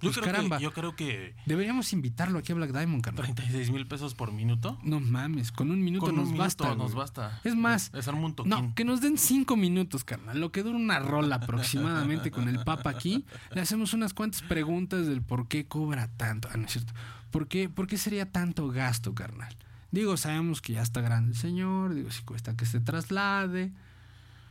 pues 0.00 0.14
creo 0.18 0.24
caramba, 0.26 0.56
que, 0.56 0.64
yo 0.64 0.72
creo 0.72 0.96
que 0.96 1.36
deberíamos 1.46 1.92
invitarlo 1.92 2.40
aquí 2.40 2.50
a 2.50 2.56
Black 2.56 2.72
Diamond, 2.72 3.00
carnal. 3.04 3.32
36 3.32 3.70
mil 3.70 3.86
pesos 3.86 4.16
por 4.16 4.32
minuto. 4.32 4.76
No 4.82 4.98
mames, 4.98 5.52
con 5.52 5.70
un 5.70 5.84
minuto 5.84 6.06
Con 6.06 6.16
nos 6.16 6.24
un 6.24 6.32
minuto 6.32 6.44
basta. 6.44 6.68
nos 6.74 6.94
güey. 6.94 6.96
basta. 6.96 7.40
Es 7.44 7.54
más, 7.54 7.92
Es 7.94 8.08
un 8.08 8.34
no, 8.44 8.74
que 8.74 8.84
nos 8.84 9.00
den 9.00 9.18
cinco 9.18 9.56
minutos, 9.56 10.02
carnal. 10.02 10.40
Lo 10.40 10.50
que 10.50 10.64
dura 10.64 10.76
una 10.76 10.98
rola 10.98 11.36
aproximadamente 11.36 12.32
con 12.32 12.48
el 12.48 12.64
Papa 12.64 12.90
aquí. 12.90 13.24
Le 13.52 13.60
hacemos 13.60 13.94
unas 13.94 14.14
cuantas 14.14 14.42
preguntas 14.42 15.06
del 15.06 15.22
por 15.22 15.46
qué 15.46 15.66
cobra 15.68 16.08
tanto. 16.16 16.48
Ah, 16.52 16.56
no 16.56 16.66
es 16.66 16.72
cierto. 16.72 16.92
¿Por 17.36 17.48
qué, 17.48 17.68
por 17.68 17.86
qué 17.86 17.98
sería 17.98 18.32
tanto 18.32 18.68
gasto, 18.68 19.14
carnal? 19.14 19.54
Digo, 19.90 20.16
sabemos 20.16 20.62
que 20.62 20.72
ya 20.72 20.80
está 20.80 21.02
grande 21.02 21.32
el 21.32 21.36
señor. 21.36 21.92
Digo, 21.92 22.10
si 22.10 22.22
cuesta 22.22 22.56
que 22.56 22.64
se 22.64 22.80
traslade. 22.80 23.72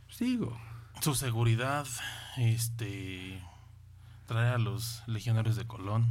Pues 0.05 0.19
digo, 0.19 0.55
Su 1.01 1.15
seguridad, 1.15 1.87
este. 2.37 3.41
Traer 4.27 4.53
a 4.53 4.57
los 4.59 5.01
legionarios 5.07 5.55
de 5.55 5.65
Colón. 5.65 6.05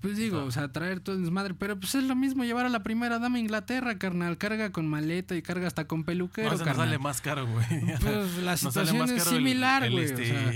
Pues 0.00 0.16
digo, 0.16 0.42
o 0.44 0.50
sea, 0.50 0.72
traer 0.72 0.98
todo 1.00 1.14
el 1.16 1.22
desmadre, 1.22 1.54
pero 1.54 1.78
pues 1.78 1.94
es 1.94 2.02
lo 2.04 2.16
mismo 2.16 2.44
llevar 2.44 2.66
a 2.66 2.68
la 2.68 2.82
primera 2.82 3.18
dama 3.20 3.36
a 3.36 3.40
Inglaterra, 3.40 3.96
carnal. 3.98 4.36
Carga 4.36 4.72
con 4.72 4.88
maleta 4.88 5.36
y 5.36 5.42
carga 5.42 5.66
hasta 5.68 5.86
con 5.86 6.02
peluquero, 6.04 6.50
No, 6.50 6.56
se 6.56 6.64
nos 6.64 6.66
carnal. 6.68 6.86
sale 6.88 6.98
más 6.98 7.20
caro, 7.20 7.46
güey. 7.46 7.64
Pues 8.00 8.38
la 8.38 8.56
situación 8.56 9.02
es 9.10 9.10
el- 9.12 9.20
similar, 9.36 9.84
el, 9.84 9.92
güey. 9.92 10.04
o 10.04 10.06
este, 10.08 10.26
sea, 10.26 10.50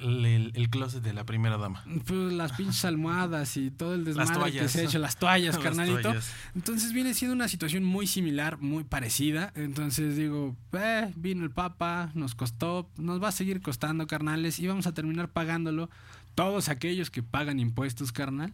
el, 0.00 0.52
el- 0.54 0.70
closet 0.70 1.02
de 1.02 1.12
la 1.12 1.24
primera 1.24 1.56
dama. 1.56 1.82
pues 2.06 2.32
las 2.32 2.52
pinches 2.52 2.84
almohadas 2.84 3.56
y 3.56 3.70
todo 3.70 3.94
el 3.94 4.04
desmadre 4.04 4.52
que 4.52 4.68
se 4.68 4.80
ha 4.80 4.84
hecho, 4.84 4.98
las 4.98 5.16
toallas, 5.18 5.54
Las 5.56 5.64
carnalito. 5.64 6.00
toallas. 6.02 6.32
Entonces 6.54 6.92
viene 6.92 7.14
siendo 7.14 7.34
una 7.34 7.48
situación 7.48 7.82
muy 7.84 8.06
similar, 8.06 8.58
muy 8.58 8.84
parecida. 8.84 9.52
Entonces 9.56 10.16
digo, 10.16 10.54
eh, 10.72 11.12
vino 11.16 11.42
el 11.44 11.50
Papa, 11.50 12.10
nos 12.14 12.34
costó, 12.36 12.88
nos 12.96 13.20
va 13.22 13.28
a 13.28 13.32
seguir 13.32 13.60
costando, 13.60 14.06
carnales, 14.06 14.58
y 14.60 14.66
vamos 14.68 14.86
a 14.86 14.92
terminar 14.94 15.28
pagándolo 15.30 15.90
todos 16.36 16.68
aquellos 16.68 17.10
que 17.10 17.22
pagan 17.24 17.58
impuestos, 17.58 18.12
carnal. 18.12 18.52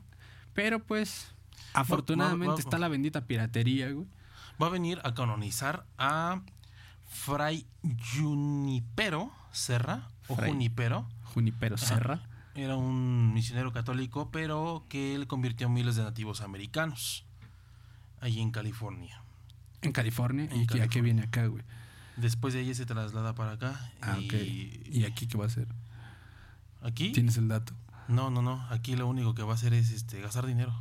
Pero 0.54 0.78
pues, 0.82 1.32
afortunadamente 1.72 2.46
va- 2.48 2.54
va- 2.54 2.60
está 2.60 2.78
la 2.78 2.88
bendita 2.88 3.26
piratería, 3.26 3.90
güey. 3.90 4.06
Va 4.62 4.68
a 4.68 4.70
venir 4.70 5.00
a 5.04 5.14
canonizar 5.14 5.84
a 5.98 6.40
Fray 7.08 7.66
Junipero 8.12 9.32
Serra. 9.52 10.08
O 10.28 10.36
Fray. 10.36 10.50
Junipero. 10.52 11.06
Junipero 11.34 11.74
Ajá. 11.76 11.86
Serra. 11.86 12.20
Era 12.54 12.76
un 12.76 13.34
misionero 13.34 13.72
católico, 13.72 14.30
pero 14.30 14.84
que 14.88 15.14
él 15.16 15.26
convirtió 15.26 15.66
a 15.66 15.70
miles 15.70 15.96
de 15.96 16.04
nativos 16.04 16.40
americanos. 16.40 17.24
Allí 18.20 18.40
en 18.40 18.52
California. 18.52 19.20
En 19.82 19.90
California. 19.92 20.44
En 20.50 20.62
¿Y 20.62 20.66
que- 20.66 20.74
a 20.80 20.88
qué 20.88 21.00
California. 21.00 21.02
viene 21.02 21.22
acá, 21.22 21.46
güey? 21.46 21.64
Después 22.16 22.54
de 22.54 22.60
ahí 22.60 22.72
se 22.74 22.86
traslada 22.86 23.34
para 23.34 23.52
acá. 23.52 23.90
Ah. 24.00 24.18
¿Y 24.20 25.04
aquí 25.04 25.26
qué 25.26 25.36
va 25.36 25.44
a 25.44 25.48
hacer? 25.48 25.66
aquí? 26.80 27.10
¿Tienes 27.12 27.36
el 27.38 27.48
dato? 27.48 27.74
No, 28.08 28.30
no, 28.30 28.42
no. 28.42 28.64
Aquí 28.70 28.96
lo 28.96 29.06
único 29.06 29.34
que 29.34 29.42
va 29.42 29.52
a 29.52 29.54
hacer 29.54 29.72
es 29.74 29.90
este 29.90 30.20
gastar 30.20 30.46
dinero 30.46 30.74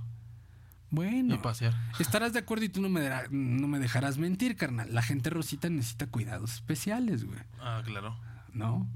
Bueno. 0.89 1.35
y 1.35 1.37
pasear. 1.37 1.73
Estarás 1.99 2.33
de 2.33 2.39
acuerdo 2.39 2.65
y 2.65 2.69
tú 2.69 2.81
no 2.81 2.89
me, 2.89 3.09
no 3.31 3.67
me 3.67 3.79
dejarás 3.79 4.17
mentir, 4.17 4.55
carnal. 4.55 4.93
La 4.93 5.01
gente 5.01 5.29
rosita 5.29 5.69
necesita 5.69 6.07
cuidados 6.07 6.53
especiales, 6.55 7.23
güey. 7.25 7.39
Ah, 7.59 7.81
claro. 7.85 8.15
¿No? 8.53 8.87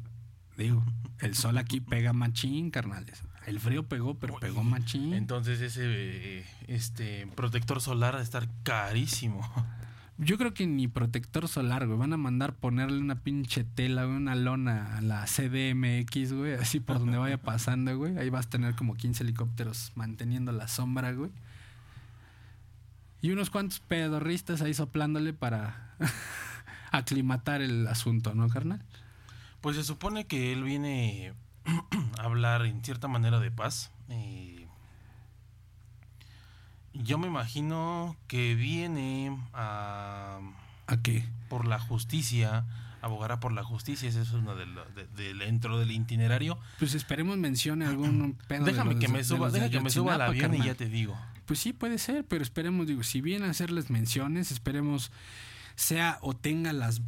Digo, 0.57 0.83
el 1.19 1.35
sol 1.35 1.57
aquí 1.57 1.79
pega 1.81 2.13
machín, 2.13 2.71
carnales. 2.71 3.23
El 3.45 3.59
frío 3.59 3.87
pegó, 3.87 4.15
pero 4.19 4.35
pegó 4.39 4.63
machín. 4.63 5.13
Entonces 5.13 5.61
ese 5.61 5.81
eh, 5.85 6.45
este 6.67 7.27
protector 7.27 7.79
solar 7.81 8.15
va 8.15 8.19
a 8.19 8.23
estar 8.23 8.47
carísimo. 8.63 9.41
Yo 10.19 10.37
creo 10.39 10.53
que 10.53 10.65
ni 10.65 10.87
protector 10.87 11.47
solar, 11.47 11.85
güey. 11.85 11.97
Van 11.97 12.11
a 12.13 12.17
mandar 12.17 12.55
ponerle 12.55 12.99
una 12.99 13.21
pinche 13.21 13.63
tela, 13.63 14.05
güey, 14.05 14.17
una 14.17 14.35
lona 14.35 14.97
a 14.97 15.01
la 15.01 15.25
CDMX, 15.25 16.33
güey. 16.33 16.53
Así 16.53 16.79
por 16.79 16.97
donde 16.97 17.17
vaya 17.17 17.37
pasando, 17.39 17.95
güey. 17.95 18.17
Ahí 18.17 18.29
vas 18.31 18.47
a 18.47 18.49
tener 18.49 18.75
como 18.75 18.95
15 18.95 19.23
helicópteros 19.23 19.91
manteniendo 19.95 20.51
la 20.51 20.67
sombra, 20.67 21.11
güey. 21.11 21.29
Y 23.21 23.31
unos 23.31 23.49
cuantos 23.51 23.79
pedorristas 23.79 24.61
ahí 24.61 24.73
soplándole 24.73 25.33
para 25.33 25.95
aclimatar 26.91 27.61
el 27.61 27.87
asunto, 27.87 28.33
¿no, 28.33 28.49
carnal? 28.49 28.81
Pues 29.61 29.75
se 29.75 29.83
supone 29.83 30.25
que 30.25 30.51
él 30.51 30.63
viene 30.63 31.33
a 32.17 32.23
hablar 32.23 32.65
en 32.65 32.83
cierta 32.83 33.07
manera 33.07 33.39
de 33.39 33.51
paz. 33.51 33.91
eh, 34.09 34.36
yo 37.03 37.17
me 37.17 37.27
imagino 37.27 38.15
que 38.27 38.55
viene 38.55 39.37
a 39.53 40.39
¿A 40.87 40.97
qué? 41.01 41.23
por 41.49 41.65
la 41.67 41.79
justicia, 41.79 42.65
abogará 43.01 43.39
por 43.39 43.51
la 43.51 43.63
justicia, 43.63 44.09
ese 44.09 44.21
es 44.21 44.31
uno 44.31 44.55
de, 44.55 44.65
lo- 44.65 44.85
de- 44.91 45.07
de- 45.07 45.33
dentro 45.33 45.77
del 45.79 45.91
itinerario. 45.91 46.57
Pues 46.79 46.93
esperemos 46.95 47.37
mencione 47.37 47.85
algún 47.85 48.37
pedo. 48.47 48.65
de 48.65 48.71
Déjame 48.71 48.93
los- 48.93 48.99
que 49.01 49.07
me 49.07 49.23
suba, 49.23 49.49
deja 49.49 49.69
que 49.69 49.79
me 49.81 49.89
suba 49.89 50.15
al 50.15 50.21
avión 50.21 50.53
y 50.55 50.63
ya 50.63 50.75
te 50.75 50.87
digo. 50.89 51.17
Pues 51.45 51.59
sí, 51.59 51.71
puede 51.73 51.97
ser, 51.97 52.25
pero 52.25 52.43
esperemos, 52.43 52.87
digo, 52.87 53.03
si 53.03 53.21
vienen 53.21 53.47
a 53.47 53.51
hacerles 53.51 53.89
menciones, 53.89 54.51
esperemos 54.51 55.11
sea 55.75 56.17
o 56.21 56.35
tenga 56.35 56.73
las 56.73 57.01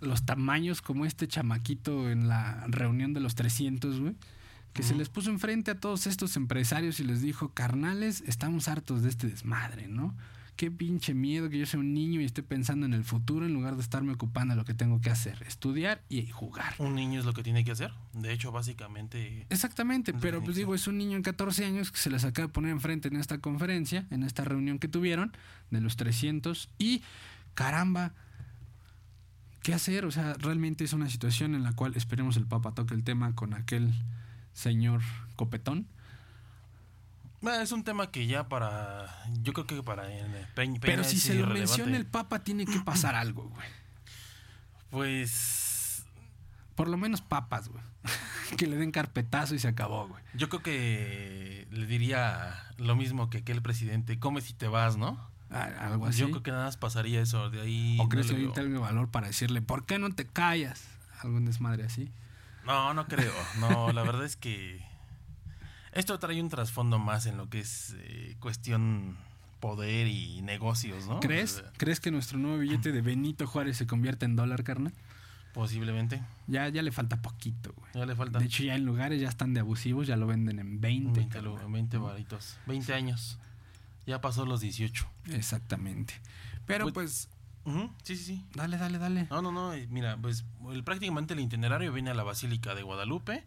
los 0.00 0.24
tamaños 0.26 0.82
como 0.82 1.04
este 1.06 1.28
chamaquito 1.28 2.10
en 2.10 2.26
la 2.26 2.64
reunión 2.66 3.14
de 3.14 3.20
los 3.20 3.36
300, 3.36 4.00
güey, 4.00 4.16
que 4.72 4.82
se 4.82 4.94
les 4.94 5.08
puso 5.08 5.30
enfrente 5.30 5.70
a 5.70 5.78
todos 5.78 6.06
estos 6.06 6.36
empresarios 6.36 6.98
y 7.00 7.04
les 7.04 7.20
dijo, 7.20 7.50
carnales, 7.50 8.22
estamos 8.26 8.68
hartos 8.68 9.02
de 9.02 9.10
este 9.10 9.26
desmadre, 9.26 9.86
¿no? 9.86 10.14
Qué 10.56 10.70
pinche 10.70 11.14
miedo 11.14 11.48
que 11.48 11.58
yo 11.58 11.66
sea 11.66 11.80
un 11.80 11.92
niño 11.92 12.20
y 12.20 12.24
esté 12.24 12.42
pensando 12.42 12.86
en 12.86 12.94
el 12.94 13.04
futuro 13.04 13.46
en 13.46 13.54
lugar 13.54 13.74
de 13.74 13.82
estarme 13.82 14.12
ocupando 14.12 14.54
de 14.54 14.56
lo 14.56 14.64
que 14.64 14.74
tengo 14.74 15.00
que 15.00 15.10
hacer, 15.10 15.42
estudiar 15.46 16.02
y 16.08 16.26
jugar. 16.26 16.74
Un 16.78 16.94
niño 16.94 17.20
es 17.20 17.26
lo 17.26 17.32
que 17.32 17.42
tiene 17.42 17.64
que 17.64 17.72
hacer. 17.72 17.92
De 18.12 18.32
hecho, 18.32 18.52
básicamente... 18.52 19.46
Exactamente, 19.50 20.14
pero 20.14 20.42
pues 20.42 20.56
digo, 20.56 20.74
es 20.74 20.86
un 20.86 20.98
niño 20.98 21.16
en 21.16 21.22
14 21.22 21.64
años 21.64 21.90
que 21.90 21.98
se 21.98 22.10
les 22.10 22.24
acaba 22.24 22.48
de 22.48 22.52
poner 22.52 22.70
enfrente 22.70 23.08
en 23.08 23.16
esta 23.16 23.38
conferencia, 23.38 24.06
en 24.10 24.22
esta 24.22 24.44
reunión 24.44 24.78
que 24.78 24.88
tuvieron 24.88 25.32
de 25.70 25.80
los 25.80 25.96
300 25.96 26.68
y 26.78 27.02
caramba, 27.54 28.12
¿qué 29.62 29.74
hacer? 29.74 30.04
O 30.04 30.10
sea, 30.10 30.34
realmente 30.34 30.84
es 30.84 30.92
una 30.92 31.08
situación 31.08 31.54
en 31.54 31.62
la 31.62 31.72
cual 31.72 31.94
esperemos 31.96 32.36
el 32.36 32.46
Papa 32.46 32.72
toque 32.72 32.94
el 32.94 33.04
tema 33.04 33.34
con 33.34 33.54
aquel 33.54 33.92
señor 34.52 35.02
copetón. 35.36 35.86
Es 37.60 37.72
un 37.72 37.82
tema 37.82 38.10
que 38.10 38.26
ya 38.26 38.48
para... 38.48 39.24
Yo 39.42 39.52
creo 39.52 39.66
que 39.66 39.82
para... 39.82 40.08
eh, 40.08 40.46
Peña, 40.54 40.78
Pero 40.80 41.02
si 41.02 41.18
se 41.18 41.34
lo 41.34 41.48
menciona 41.48 41.96
el 41.96 42.06
Papa 42.06 42.44
tiene 42.44 42.66
que 42.66 42.80
pasar 42.80 43.16
algo, 43.16 43.48
güey. 43.48 43.68
Pues... 44.90 46.04
Por 46.76 46.88
lo 46.88 46.96
menos 46.96 47.20
papas, 47.20 47.68
güey. 47.68 47.82
que 48.56 48.66
le 48.66 48.76
den 48.76 48.92
carpetazo 48.92 49.54
y 49.54 49.58
se 49.58 49.68
acabó, 49.68 50.06
güey. 50.08 50.22
Yo 50.34 50.48
creo 50.48 50.62
que 50.62 51.66
le 51.70 51.86
diría 51.86 52.64
lo 52.78 52.94
mismo 52.94 53.28
que 53.28 53.38
aquel 53.38 53.60
presidente, 53.60 54.18
come 54.18 54.40
si 54.40 54.52
te 54.52 54.68
vas, 54.68 54.96
¿no? 54.96 55.18
Algo 55.50 56.06
así. 56.06 56.20
Yo 56.20 56.30
creo 56.30 56.42
que 56.42 56.50
nada 56.52 56.64
más 56.64 56.76
pasaría 56.76 57.20
eso, 57.20 57.50
de 57.50 57.60
ahí... 57.60 57.98
¿O 57.98 58.04
no 58.04 58.08
crees 58.08 58.28
que 58.28 58.34
ahorita 58.34 58.62
tenga 58.62 58.80
valor 58.80 59.10
para 59.10 59.26
decirle, 59.26 59.60
¿por 59.62 59.84
qué 59.84 59.98
no 59.98 60.10
te 60.14 60.26
callas? 60.26 60.86
Algún 61.20 61.44
desmadre 61.44 61.84
así. 61.84 62.10
No, 62.66 62.94
no 62.94 63.06
creo. 63.06 63.32
No, 63.60 63.92
la 63.92 64.02
verdad 64.02 64.24
es 64.24 64.36
que 64.36 64.80
esto 65.92 66.18
trae 66.18 66.40
un 66.40 66.48
trasfondo 66.48 66.98
más 66.98 67.26
en 67.26 67.36
lo 67.36 67.48
que 67.50 67.60
es 67.60 67.94
eh, 67.98 68.36
cuestión 68.40 69.16
poder 69.60 70.06
y 70.08 70.42
negocios, 70.42 71.06
¿no? 71.06 71.20
¿Crees? 71.20 71.56
O 71.58 71.60
sea, 71.60 71.72
¿Crees 71.76 72.00
que 72.00 72.10
nuestro 72.10 72.38
nuevo 72.38 72.58
billete 72.58 72.90
de 72.92 73.00
Benito 73.00 73.46
Juárez 73.46 73.76
se 73.76 73.86
convierte 73.86 74.24
en 74.24 74.36
dólar, 74.36 74.64
carnal? 74.64 74.92
posiblemente. 75.54 76.22
Ya, 76.46 76.66
ya 76.70 76.80
le 76.80 76.90
falta 76.92 77.20
poquito, 77.20 77.74
güey. 77.76 77.90
Ya 77.94 78.06
le 78.06 78.16
falta 78.16 78.38
De 78.38 78.46
hecho, 78.46 78.62
ya 78.62 78.74
en 78.74 78.86
lugares 78.86 79.20
ya 79.20 79.28
están 79.28 79.52
de 79.52 79.60
abusivos, 79.60 80.06
ya 80.06 80.16
lo 80.16 80.26
venden 80.26 80.58
en 80.58 80.80
20. 80.80 81.20
20, 81.20 81.34
carnal. 81.34 81.62
lu- 81.62 81.70
20 81.72 81.98
varitos. 81.98 82.56
20 82.66 82.94
años. 82.94 83.38
Ya 84.06 84.22
pasó 84.22 84.46
los 84.46 84.62
18. 84.62 85.06
Exactamente. 85.32 86.14
Pero 86.64 86.90
Pues- 86.90 87.28
Sí, 88.02 88.16
sí, 88.16 88.24
sí. 88.24 88.44
dale, 88.54 88.76
dale, 88.76 88.98
dale. 88.98 89.26
No, 89.30 89.40
no, 89.42 89.52
no. 89.52 89.72
Mira, 89.88 90.16
pues 90.20 90.44
el, 90.70 90.82
prácticamente 90.84 91.34
el 91.34 91.40
itinerario 91.40 91.92
viene 91.92 92.10
a 92.10 92.14
la 92.14 92.22
Basílica 92.24 92.74
de 92.74 92.82
Guadalupe. 92.82 93.44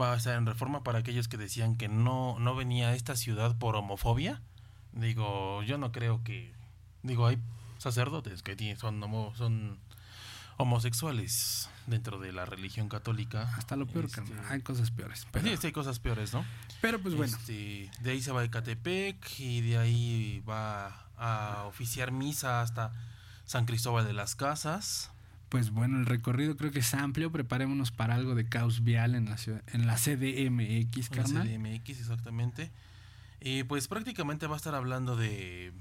Va 0.00 0.12
a 0.12 0.16
estar 0.16 0.36
en 0.36 0.44
reforma 0.46 0.82
para 0.82 0.98
aquellos 0.98 1.28
que 1.28 1.36
decían 1.36 1.76
que 1.76 1.88
no, 1.88 2.38
no 2.40 2.54
venía 2.56 2.88
a 2.88 2.94
esta 2.94 3.14
ciudad 3.16 3.56
por 3.56 3.76
homofobia. 3.76 4.40
Digo, 4.92 5.62
yo 5.62 5.78
no 5.78 5.92
creo 5.92 6.22
que. 6.24 6.52
Digo, 7.02 7.26
hay 7.26 7.38
sacerdotes 7.78 8.42
que 8.42 8.76
son, 8.76 9.02
homo- 9.02 9.32
son 9.36 9.78
homosexuales 10.56 11.68
dentro 11.86 12.18
de 12.18 12.32
la 12.32 12.44
religión 12.46 12.88
católica. 12.88 13.42
Hasta 13.56 13.76
lo 13.76 13.86
peor, 13.86 14.06
Este. 14.06 14.22
Hay 14.48 14.60
cosas 14.62 14.90
peores. 14.90 15.26
Pero, 15.32 15.44
Pero, 15.44 15.60
sí, 15.60 15.66
hay 15.66 15.72
cosas 15.72 15.98
peores, 15.98 16.32
¿no? 16.32 16.44
pero 16.80 16.98
pues 17.00 17.14
bueno, 17.14 17.36
Este, 17.36 17.90
de 18.00 18.10
ahí 18.10 18.20
se 18.22 18.30
va 18.32 18.42
a 18.42 18.44
Ecatepec 18.44 19.40
y 19.40 19.60
de 19.62 19.78
ahí 19.78 20.42
va 20.48 21.06
a 21.16 21.64
oficiar 21.66 22.12
misa 22.12 22.60
hasta 22.60 22.92
San 23.44 23.66
Cristóbal 23.66 24.06
de 24.06 24.12
las 24.12 24.34
Casas. 24.34 25.10
pues 25.48 25.70
bueno, 25.70 25.98
el 25.98 26.06
recorrido 26.06 26.56
creo 26.56 26.70
que 26.72 26.80
es 26.80 26.94
amplio. 26.94 27.30
Preparémonos 27.30 27.90
para 27.92 28.14
algo 28.14 28.34
de 28.34 28.48
caos 28.48 28.82
vial 28.84 29.14
en 29.14 29.26
la, 29.26 29.36
ciudad, 29.38 29.62
en 29.68 29.86
la 29.86 29.94
CDMX, 29.96 31.10
En 31.10 31.16
la 31.16 31.22
carnal. 31.22 31.48
CDMX, 31.48 32.00
exactamente. 32.00 32.72
Y 33.40 33.62
pues 33.64 33.86
prácticamente 33.88 34.46
va 34.46 34.54
a 34.54 34.56
estar 34.56 34.74
hablando 34.74 35.16
de. 35.16 35.72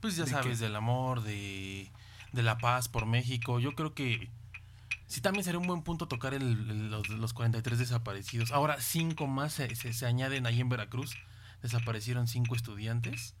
Pues 0.00 0.16
ya 0.16 0.24
¿De 0.24 0.30
sabes, 0.30 0.58
qué? 0.58 0.64
del 0.64 0.76
amor, 0.76 1.22
de, 1.22 1.90
de 2.32 2.42
la 2.42 2.58
paz 2.58 2.88
por 2.88 3.06
México. 3.06 3.58
Yo 3.60 3.74
creo 3.74 3.94
que 3.94 4.28
sí 5.06 5.20
también 5.20 5.44
sería 5.44 5.58
un 5.60 5.66
buen 5.66 5.82
punto 5.82 6.08
tocar 6.08 6.34
el, 6.34 6.42
el- 6.70 6.90
los, 6.90 7.08
los 7.08 7.32
43 7.32 7.78
desaparecidos. 7.78 8.50
Ahora 8.52 8.76
cinco 8.80 9.26
más 9.26 9.52
se, 9.54 9.74
se- 9.76 9.92
se 9.92 10.06
añaden 10.06 10.46
ahí 10.46 10.60
en 10.60 10.68
Veracruz. 10.68 11.14
Desaparecieron 11.62 12.26
cinco 12.28 12.54
estudiantes. 12.54 13.34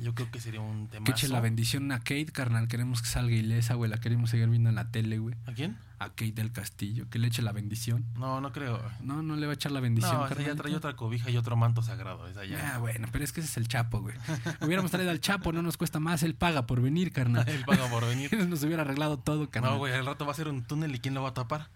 Yo 0.00 0.14
creo 0.14 0.30
que 0.30 0.40
sería 0.40 0.60
un 0.60 0.88
tema. 0.88 1.04
Que 1.04 1.12
eche 1.12 1.28
la 1.28 1.40
bendición 1.40 1.90
a 1.92 1.98
Kate, 1.98 2.26
carnal. 2.26 2.68
Queremos 2.68 3.02
que 3.02 3.08
salga 3.08 3.34
ilesa, 3.34 3.74
güey. 3.74 3.90
La 3.90 3.98
queremos 3.98 4.30
seguir 4.30 4.48
viendo 4.48 4.68
en 4.68 4.74
la 4.74 4.90
tele, 4.90 5.18
güey. 5.18 5.36
¿A 5.46 5.52
quién? 5.52 5.76
A 5.98 6.08
Kate 6.10 6.32
del 6.32 6.50
Castillo. 6.52 7.08
Que 7.10 7.18
le 7.18 7.28
eche 7.28 7.42
la 7.42 7.52
bendición. 7.52 8.04
No, 8.16 8.40
no 8.40 8.52
creo. 8.52 8.82
No, 9.00 9.22
no 9.22 9.36
le 9.36 9.46
va 9.46 9.52
a 9.52 9.54
echar 9.54 9.72
la 9.72 9.80
bendición, 9.80 10.14
No, 10.14 10.26
esa 10.26 10.42
ya 10.42 10.54
trae 10.54 10.74
otra 10.74 10.96
cobija 10.96 11.30
y 11.30 11.36
otro 11.36 11.56
manto 11.56 11.82
sagrado. 11.82 12.26
Esa 12.26 12.44
ya. 12.44 12.74
Ah, 12.74 12.78
bueno, 12.78 13.08
pero 13.12 13.24
es 13.24 13.32
que 13.32 13.40
ese 13.40 13.50
es 13.50 13.56
el 13.56 13.68
Chapo, 13.68 14.00
güey. 14.00 14.14
Hubiéramos 14.60 14.90
traído 14.90 15.10
al 15.10 15.20
Chapo, 15.20 15.52
no 15.52 15.62
nos 15.62 15.76
cuesta 15.76 16.00
más. 16.00 16.22
Él 16.22 16.34
paga 16.34 16.66
por 16.66 16.80
venir, 16.80 17.12
carnal. 17.12 17.46
Él 17.48 17.64
paga 17.64 17.88
por 17.88 18.06
venir. 18.06 18.32
Nos 18.48 18.62
hubiera 18.64 18.82
arreglado 18.82 19.18
todo, 19.18 19.50
carnal. 19.50 19.72
No, 19.72 19.78
güey, 19.78 19.92
al 19.92 20.06
rato 20.06 20.26
va 20.26 20.32
a 20.32 20.34
ser 20.34 20.48
un 20.48 20.62
túnel 20.62 20.94
y 20.94 20.98
¿quién 20.98 21.14
lo 21.14 21.22
va 21.22 21.30
a 21.30 21.34
tapar? 21.34 21.68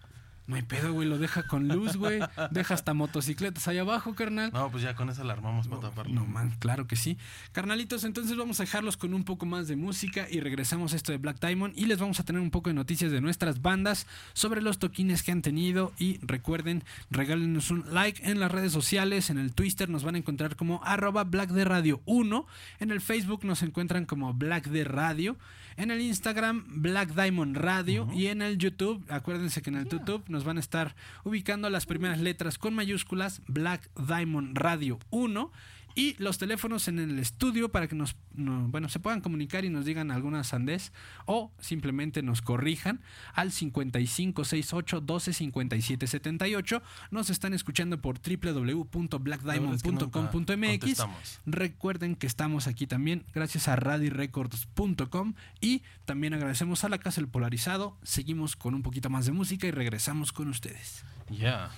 No 0.47 0.55
hay 0.55 0.61
pedo, 0.61 0.93
güey. 0.93 1.07
Lo 1.07 1.17
deja 1.17 1.43
con 1.43 1.67
luz, 1.67 1.97
güey. 1.97 2.19
Deja 2.51 2.73
hasta 2.73 2.93
motocicletas 2.93 3.67
ahí 3.67 3.77
abajo, 3.77 4.15
carnal. 4.15 4.51
No, 4.53 4.71
pues 4.71 4.81
ya 4.83 4.95
con 4.95 5.09
eso 5.09 5.23
la 5.23 5.33
armamos 5.33 5.67
para 5.67 5.81
taparlo. 5.81 6.13
No, 6.13 6.25
man, 6.25 6.55
claro 6.59 6.87
que 6.87 6.95
sí. 6.95 7.17
Carnalitos, 7.51 8.03
entonces 8.05 8.37
vamos 8.37 8.59
a 8.59 8.63
dejarlos 8.63 8.97
con 8.97 9.13
un 9.13 9.23
poco 9.23 9.45
más 9.45 9.67
de 9.67 9.75
música 9.75 10.27
y 10.29 10.39
regresamos 10.39 10.93
a 10.93 10.95
esto 10.95 11.11
de 11.11 11.17
Black 11.17 11.39
Diamond 11.39 11.73
y 11.77 11.85
les 11.85 11.99
vamos 11.99 12.19
a 12.19 12.23
tener 12.23 12.41
un 12.41 12.51
poco 12.51 12.69
de 12.69 12.73
noticias 12.73 13.11
de 13.11 13.21
nuestras 13.21 13.61
bandas 13.61 14.07
sobre 14.33 14.61
los 14.61 14.79
toquines 14.79 15.23
que 15.23 15.31
han 15.31 15.41
tenido 15.41 15.93
y 15.97 16.19
recuerden, 16.21 16.83
regálenos 17.11 17.71
un 17.71 17.83
like 17.93 18.29
en 18.29 18.39
las 18.39 18.51
redes 18.51 18.71
sociales, 18.71 19.29
en 19.29 19.37
el 19.37 19.53
Twitter 19.53 19.89
nos 19.89 20.03
van 20.03 20.15
a 20.15 20.17
encontrar 20.17 20.55
como 20.55 20.81
arroba 20.83 21.23
Black 21.23 21.49
de 21.49 21.65
Radio 21.65 22.01
1, 22.05 22.45
en 22.79 22.91
el 22.91 23.01
Facebook 23.01 23.43
nos 23.43 23.63
encuentran 23.63 24.05
como 24.05 24.33
Black 24.33 24.67
de 24.67 24.83
Radio, 24.83 25.37
en 25.77 25.91
el 25.91 26.01
Instagram 26.01 26.65
Black 26.67 27.13
Diamond 27.13 27.55
Radio 27.55 28.09
y 28.13 28.27
en 28.27 28.41
el 28.41 28.57
YouTube, 28.57 29.03
acuérdense 29.09 29.61
que 29.61 29.69
en 29.69 29.77
el 29.77 29.87
YouTube 29.87 30.23
nos 30.27 30.36
van 30.43 30.57
a 30.57 30.61
estar 30.61 30.95
ubicando 31.23 31.69
las 31.69 31.85
primeras 31.85 32.19
letras 32.19 32.57
con 32.57 32.73
mayúsculas 32.73 33.41
Black 33.47 33.89
Diamond 33.95 34.57
Radio 34.57 34.99
1 35.09 35.51
y 35.97 36.15
los 36.19 36.37
teléfonos 36.37 36.87
en 36.87 36.99
el 36.99 37.17
estudio 37.17 37.69
para 37.69 37.87
que 37.87 37.95
nos 37.95 38.15
no, 38.35 38.67
bueno 38.67 38.87
se 38.87 38.99
puedan 38.99 39.19
comunicar 39.19 39.65
y 39.65 39.69
nos 39.69 39.85
digan 39.85 40.11
alguna 40.11 40.43
sandez 40.43 40.91
o 41.25 41.51
simplemente 41.59 42.21
nos 42.21 42.43
corrijan 42.43 43.01
al 43.33 43.51
5568 43.51 45.01
12 45.01 45.33
57 45.33 46.05
78 46.05 46.83
nos 47.09 47.31
están 47.31 47.55
escuchando 47.55 47.99
por 47.99 48.19
www.blackdiamond.com.mx 48.21 51.07
recuerden 51.47 52.15
que 52.15 52.27
estamos 52.27 52.67
aquí 52.67 52.85
también 52.85 53.25
gracias 53.33 53.67
a 53.67 53.75
radirecords.com 53.75 55.33
y 55.61 55.81
también 56.05 56.35
agradecemos 56.35 56.83
a 56.83 56.89
la 56.89 56.99
casa 56.99 57.21
El 57.21 57.27
Polarizado. 57.27 57.97
Seguimos 58.03 58.55
con 58.55 58.75
un 58.75 58.83
poquito 58.83 59.09
más 59.09 59.25
de 59.25 59.31
música 59.31 59.65
y 59.65 59.71
regresamos 59.71 60.31
con 60.31 60.47
ustedes. 60.47 61.03
Ya. 61.29 61.71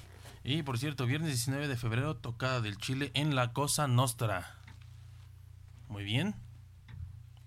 Y 0.50 0.64
por 0.64 0.80
cierto, 0.80 1.06
viernes 1.06 1.30
19 1.30 1.68
de 1.68 1.78
febrero, 1.78 2.16
tocada 2.16 2.60
del 2.60 2.78
Chile 2.78 3.12
en 3.14 3.36
la 3.36 3.54
Cosa 3.54 3.88
Nostra. 3.88 4.56
Muy 5.88 6.04
bien. 6.04 6.34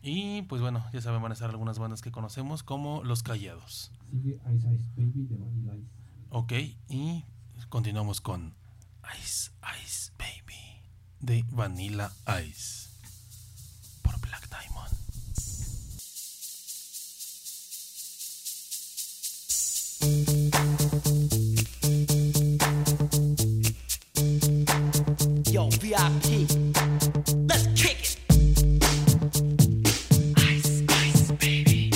Y 0.02 0.42
pues 0.42 0.62
bueno, 0.62 0.86
ya 0.92 1.00
saben, 1.00 1.20
van 1.20 1.32
a 1.32 1.34
estar 1.34 1.50
algunas 1.50 1.80
bandas 1.80 2.00
que 2.00 2.12
conocemos, 2.12 2.62
como 2.62 3.02
Los 3.02 3.24
Callados. 3.24 3.90
Sigue 4.08 4.38
Ice 4.54 4.72
Ice 4.72 4.84
Baby 4.94 5.26
de 5.26 5.36
Vanilla 5.36 5.74
Ice. 5.74 5.90
Ok, 6.30 6.52
y 6.90 7.24
continuamos 7.68 8.20
con 8.20 8.54
Ice 9.20 9.50
Ice 9.84 10.12
Baby 10.16 10.84
de 11.18 11.44
Vanilla 11.50 12.12
Ice 12.46 12.88
por 14.02 14.16
Black 14.20 14.48
Diamond. 14.48 14.92
VIP. 25.92 26.48
Let's 27.50 27.66
kick 27.76 28.00
it. 28.00 28.16
Ice, 30.38 30.82
ice, 30.88 31.32
baby. 31.32 31.90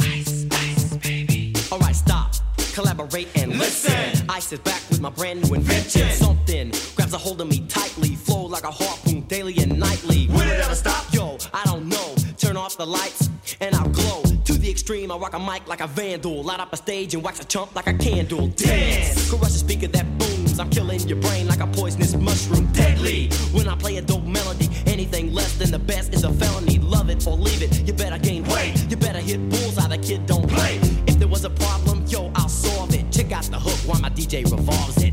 Ice, 0.00 0.46
ice, 0.50 0.96
baby. 0.98 1.54
Alright, 1.72 1.96
stop. 1.96 2.34
Collaborate 2.74 3.28
and 3.36 3.58
listen. 3.58 4.26
Ice 4.28 4.52
is 4.52 4.58
back 4.58 4.82
with 4.90 5.00
my 5.00 5.08
brand 5.08 5.42
new 5.42 5.54
invention. 5.54 6.10
Something 6.10 6.72
grabs 6.94 7.14
a 7.14 7.18
hold 7.18 7.40
of 7.40 7.48
me 7.48 7.66
tightly. 7.68 8.16
Flow 8.16 8.44
like 8.44 8.64
a 8.64 8.70
harpoon 8.70 9.22
daily 9.22 9.56
and 9.60 9.78
nightly. 9.78 10.26
Will 10.28 10.42
it 10.42 10.60
ever 10.60 10.74
stop? 10.74 11.06
Yo, 11.14 11.38
I 11.54 11.64
don't 11.64 11.88
know. 11.88 12.16
Turn 12.36 12.58
off 12.58 12.76
the 12.76 12.86
lights 12.86 13.30
and 13.62 13.74
I'll 13.74 13.88
glow. 13.88 14.22
To 14.44 14.52
the 14.52 14.70
extreme, 14.70 15.10
I 15.10 15.16
rock 15.16 15.32
a 15.32 15.38
mic 15.38 15.66
like 15.66 15.80
a 15.80 15.86
vandal. 15.86 16.42
Light 16.42 16.60
up 16.60 16.74
a 16.74 16.76
stage 16.76 17.14
and 17.14 17.22
wax 17.22 17.40
a 17.40 17.46
chump 17.46 17.74
like 17.74 17.86
a 17.86 17.94
candle. 17.94 18.48
Dance! 18.48 19.30
Crush 19.30 19.48
a 19.48 19.52
speaker 19.52 19.86
that 19.86 20.18
I'm 20.58 20.70
killing 20.70 21.00
your 21.08 21.20
brain 21.20 21.46
like 21.46 21.60
a 21.60 21.66
poisonous 21.66 22.14
mushroom. 22.14 22.66
Deadly! 22.72 23.28
When 23.52 23.68
I 23.68 23.76
play 23.76 23.96
a 23.96 24.02
dope 24.02 24.24
melody, 24.24 24.68
anything 24.86 25.32
less 25.32 25.56
than 25.56 25.70
the 25.70 25.78
best 25.78 26.12
is 26.12 26.24
a 26.24 26.32
felony. 26.32 26.78
Love 26.78 27.10
it 27.10 27.26
or 27.26 27.36
leave 27.36 27.62
it. 27.62 27.86
You 27.86 27.92
better 27.92 28.18
gain 28.18 28.44
weight. 28.44 28.74
You 28.88 28.96
better 28.96 29.20
hit 29.20 29.38
bullseye. 29.48 29.88
The 29.88 29.98
kid 29.98 30.26
don't 30.26 30.48
play. 30.48 30.78
If 31.06 31.18
there 31.18 31.28
was 31.28 31.44
a 31.44 31.50
problem, 31.50 32.04
yo, 32.06 32.30
I'll 32.34 32.48
solve 32.48 32.94
it. 32.94 33.10
Check 33.12 33.32
out 33.32 33.44
the 33.44 33.58
hook 33.58 33.78
while 33.86 34.00
my 34.00 34.10
DJ 34.10 34.44
revolves 34.50 35.02
it. 35.02 35.09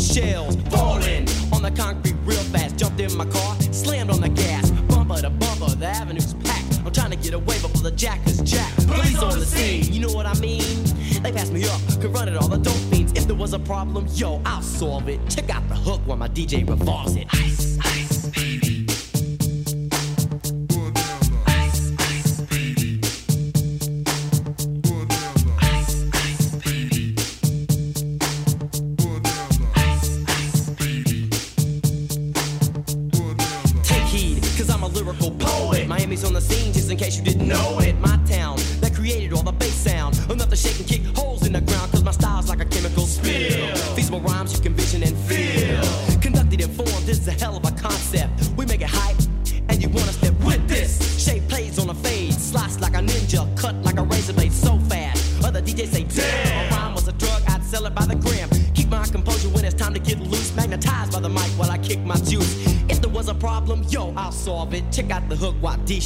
Shells 0.00 0.56
falling 0.70 1.28
on 1.52 1.62
the 1.62 1.70
concrete 1.76 2.16
real 2.24 2.42
fast. 2.44 2.76
Jumped 2.76 3.00
in 3.00 3.14
my 3.16 3.26
car, 3.26 3.60
slammed 3.72 4.10
on 4.10 4.20
the 4.20 4.28
gas. 4.28 4.70
Bumper 4.70 5.20
to 5.20 5.30
bumper, 5.30 5.70
the 5.76 5.86
avenue's 5.86 6.34
packed. 6.34 6.80
I'm 6.84 6.92
trying 6.92 7.10
to 7.10 7.16
get 7.16 7.34
away 7.34 7.60
before 7.60 7.82
the 7.82 7.90
jack 7.90 8.26
is 8.26 8.40
jacked. 8.40 8.86
Police 8.86 9.22
on 9.22 9.38
the 9.38 9.44
scene, 9.44 9.92
you 9.92 10.00
know 10.00 10.12
what 10.12 10.26
I 10.26 10.34
mean? 10.40 10.84
They 11.22 11.32
passed 11.32 11.52
me 11.52 11.64
up, 11.68 11.80
could 12.00 12.12
run 12.14 12.28
it 12.28 12.36
all 12.36 12.48
the 12.48 12.56
dope 12.56 12.74
fiends. 12.90 13.12
If 13.12 13.26
there 13.26 13.36
was 13.36 13.52
a 13.52 13.58
problem, 13.58 14.06
yo, 14.14 14.40
I'll 14.46 14.62
solve 14.62 15.08
it. 15.08 15.20
Check 15.28 15.50
out 15.50 15.68
the 15.68 15.76
hook 15.76 16.00
while 16.06 16.16
my 16.16 16.28
DJ 16.28 16.68
revolves 16.68 17.16
it. 17.16 17.26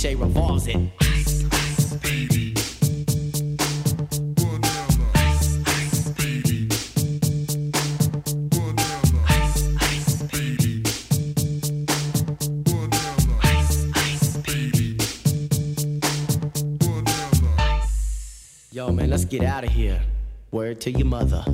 While 0.05 0.15
DJ 0.15 0.21
revolves 0.21 0.67
it. 0.67 0.77
Ice, 1.01 1.45
ice, 1.53 1.95
baby. 1.95 2.55
Ice, 5.15 5.59
ice, 5.67 6.09
baby. 6.13 6.69
Ice, 9.29 9.69
ice, 9.81 10.23
baby. 10.33 10.83
Ice, 13.43 13.87
ice, 13.95 14.37
baby. 14.39 14.99
Yo, 18.73 18.93
man, 18.93 19.11
let's 19.11 19.25
get 19.25 19.43
out 19.43 19.65
of 19.65 19.71
here. 19.71 20.03
Word 20.51 20.81
to 20.83 20.91
your 20.91 21.07
mother. 21.07 21.45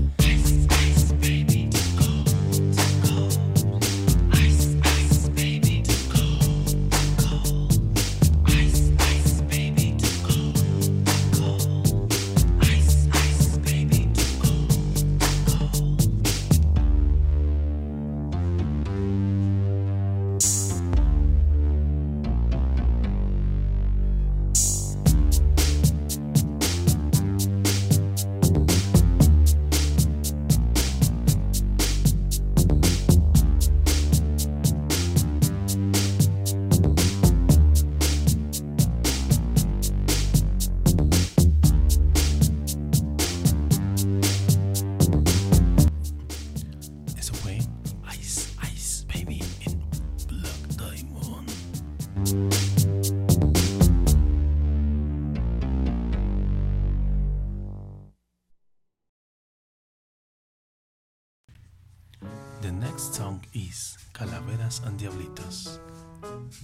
The 62.60 62.72
next 62.72 63.14
song 63.14 63.40
is 63.54 63.96
Calaveras 64.12 64.82
and 64.84 65.00
Diablitos, 65.00 65.78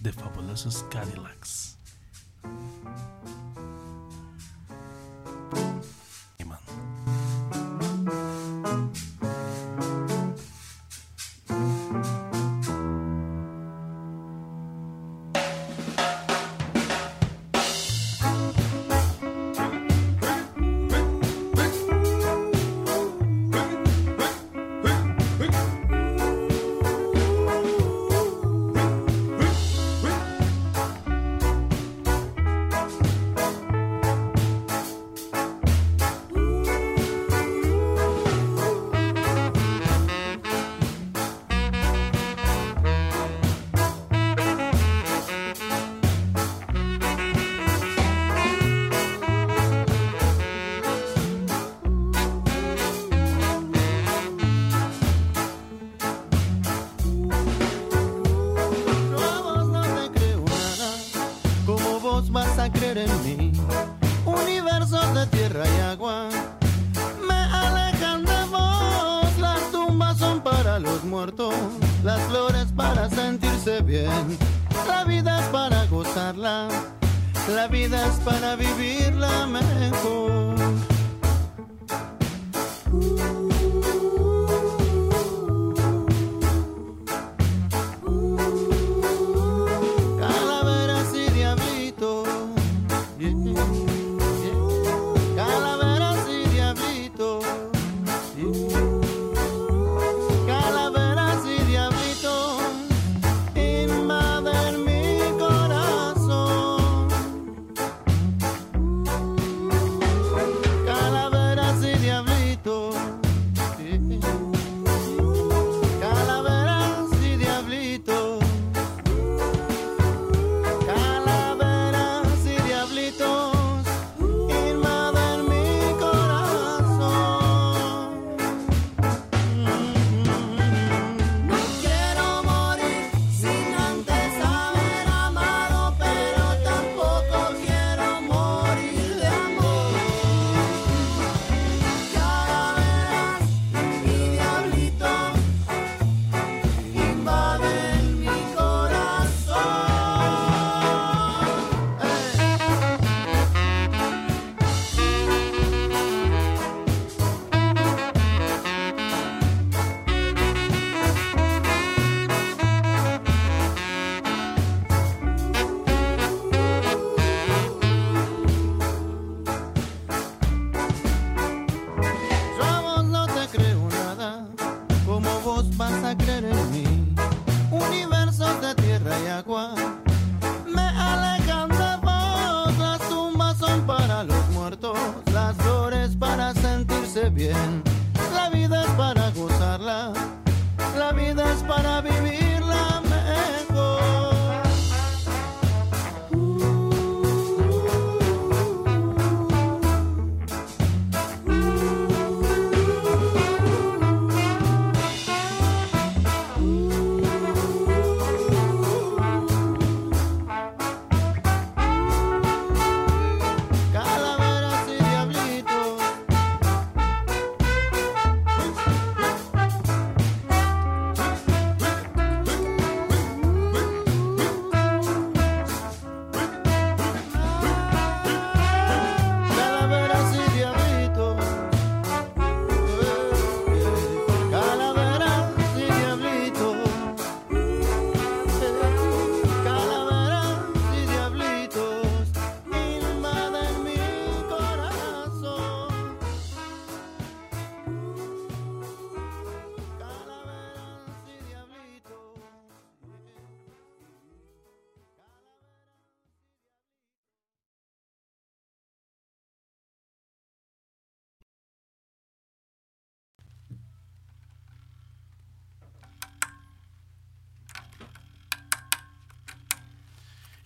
The 0.03 0.11
Fabulosos 0.11 0.85
Cadillacs. 0.91 1.77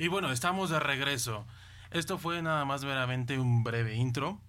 Y 0.01 0.09
bueno, 0.09 0.33
estamos 0.33 0.71
de 0.71 0.81
regreso. 0.81 1.45
Esto 1.91 2.17
fue 2.17 2.41
nada 2.41 2.65
más 2.65 2.85
meramente 2.85 3.39
un 3.39 3.63
breve 3.63 3.97
intro 3.97 4.41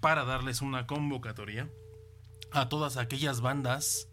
para 0.00 0.24
darles 0.24 0.62
una 0.62 0.86
convocatoria 0.86 1.68
a 2.52 2.68
todas 2.68 2.96
aquellas 2.96 3.40
bandas 3.40 4.06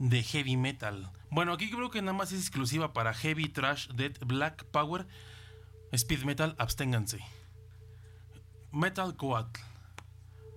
de 0.00 0.24
heavy 0.24 0.56
metal. 0.56 1.12
Bueno, 1.30 1.52
aquí 1.52 1.70
creo 1.70 1.88
que 1.88 2.02
nada 2.02 2.18
más 2.18 2.32
es 2.32 2.40
exclusiva 2.40 2.92
para 2.92 3.14
heavy, 3.14 3.48
trash, 3.48 3.86
death, 3.90 4.18
black 4.26 4.64
power, 4.72 5.06
speed 5.92 6.24
metal, 6.24 6.56
absténganse. 6.58 7.20
Metal 8.72 9.14
Coatl. 9.14 9.60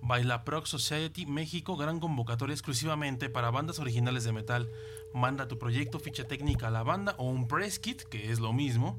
Baila 0.04 0.42
Proc 0.42 0.66
Society 0.66 1.24
México, 1.26 1.76
gran 1.76 2.00
convocatoria 2.00 2.54
exclusivamente 2.54 3.30
para 3.30 3.52
bandas 3.52 3.78
originales 3.78 4.24
de 4.24 4.32
metal. 4.32 4.68
Manda 5.14 5.48
tu 5.48 5.58
proyecto, 5.58 5.98
ficha 5.98 6.24
técnica 6.24 6.68
a 6.68 6.70
la 6.70 6.82
banda 6.82 7.14
o 7.18 7.24
un 7.24 7.46
press 7.46 7.78
kit, 7.78 8.02
que 8.02 8.30
es 8.30 8.40
lo 8.40 8.52
mismo. 8.52 8.98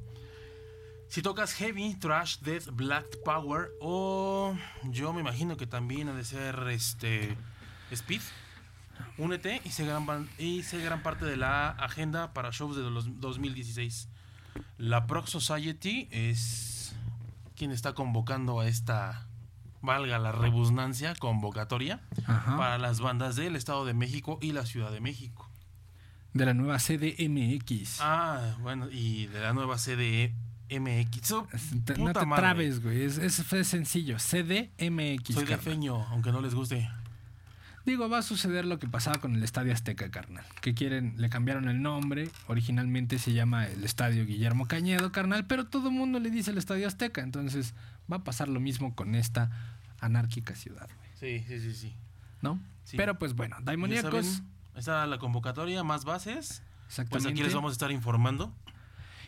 Si 1.07 1.21
tocas 1.21 1.53
heavy, 1.53 1.95
trash, 1.95 2.39
death, 2.39 2.69
black 2.71 3.05
power 3.23 3.69
o 3.79 4.55
yo 4.85 5.13
me 5.13 5.21
imagino 5.21 5.57
que 5.57 5.67
también 5.67 6.09
ha 6.09 6.13
de 6.13 6.25
ser 6.25 6.67
este 6.69 7.37
speed, 7.91 8.21
únete 9.17 9.61
y 9.63 9.69
sé 9.69 9.85
gran, 9.85 10.27
y 10.39 10.63
sé 10.63 10.81
gran 10.81 11.03
parte 11.03 11.25
de 11.25 11.37
la 11.37 11.69
agenda 11.69 12.33
para 12.33 12.49
shows 12.49 12.75
de 12.75 12.89
los 12.89 13.19
2016. 13.19 14.09
La 14.77 15.05
Proc 15.05 15.27
Society 15.27 16.07
es 16.11 16.95
quien 17.55 17.71
está 17.71 17.93
convocando 17.93 18.59
a 18.59 18.67
esta, 18.67 19.27
valga 19.81 20.17
la 20.17 20.31
rebusnancia, 20.31 21.13
convocatoria 21.15 22.01
Ajá. 22.25 22.57
para 22.57 22.77
las 22.77 22.99
bandas 22.99 23.35
del 23.35 23.55
Estado 23.55 23.85
de 23.85 23.93
México 23.93 24.39
y 24.41 24.51
la 24.51 24.65
Ciudad 24.65 24.91
de 24.91 24.99
México. 24.99 25.52
De 26.33 26.45
la 26.45 26.53
nueva 26.53 26.77
CDMX. 26.77 27.99
Ah, 28.01 28.55
bueno, 28.61 28.89
y 28.89 29.27
de 29.27 29.39
la 29.39 29.53
nueva 29.53 29.77
sede 29.77 30.33
MX. 30.69 31.31
Oh, 31.31 31.47
no 31.97 32.13
te 32.13 32.25
madre. 32.25 32.41
trabes, 32.41 32.81
güey. 32.81 33.03
Es, 33.03 33.17
es, 33.17 33.67
sencillo. 33.67 34.17
CDMX. 34.17 35.35
Soy 35.35 35.45
de 35.45 35.57
feño, 35.57 36.01
aunque 36.07 36.31
no 36.31 36.41
les 36.41 36.55
guste. 36.55 36.89
Digo, 37.85 38.07
va 38.07 38.19
a 38.19 38.21
suceder 38.21 38.65
lo 38.65 38.79
que 38.79 38.87
pasaba 38.87 39.19
con 39.19 39.35
el 39.35 39.43
Estadio 39.43 39.73
Azteca, 39.73 40.09
carnal. 40.09 40.45
Que 40.61 40.73
quieren, 40.73 41.15
le 41.17 41.29
cambiaron 41.29 41.67
el 41.67 41.81
nombre. 41.81 42.29
Originalmente 42.47 43.19
se 43.19 43.33
llama 43.33 43.67
el 43.67 43.83
Estadio 43.83 44.25
Guillermo 44.25 44.67
Cañedo, 44.67 45.11
carnal. 45.11 45.45
Pero 45.47 45.67
todo 45.67 45.89
el 45.89 45.93
mundo 45.93 46.19
le 46.19 46.31
dice 46.31 46.51
el 46.51 46.57
Estadio 46.57 46.87
Azteca. 46.87 47.21
Entonces 47.21 47.73
va 48.11 48.17
a 48.17 48.23
pasar 48.23 48.47
lo 48.47 48.61
mismo 48.61 48.95
con 48.95 49.15
esta 49.15 49.51
anárquica 49.99 50.55
ciudad, 50.55 50.89
güey. 50.97 51.09
Sí, 51.19 51.45
sí, 51.47 51.59
sí, 51.59 51.75
sí. 51.75 51.95
¿No? 52.41 52.59
Sí. 52.85 52.95
Pero 52.97 53.19
pues 53.19 53.33
bueno, 53.33 53.57
Daimoníacos. 53.61 54.41
Está 54.75 55.05
la 55.05 55.17
convocatoria, 55.19 55.83
más 55.83 56.05
bases. 56.05 56.61
Pues 56.63 56.89
Exactamente. 56.89 57.29
aquí 57.29 57.43
les 57.43 57.53
vamos 57.53 57.71
a 57.71 57.73
estar 57.73 57.91
informando. 57.91 58.51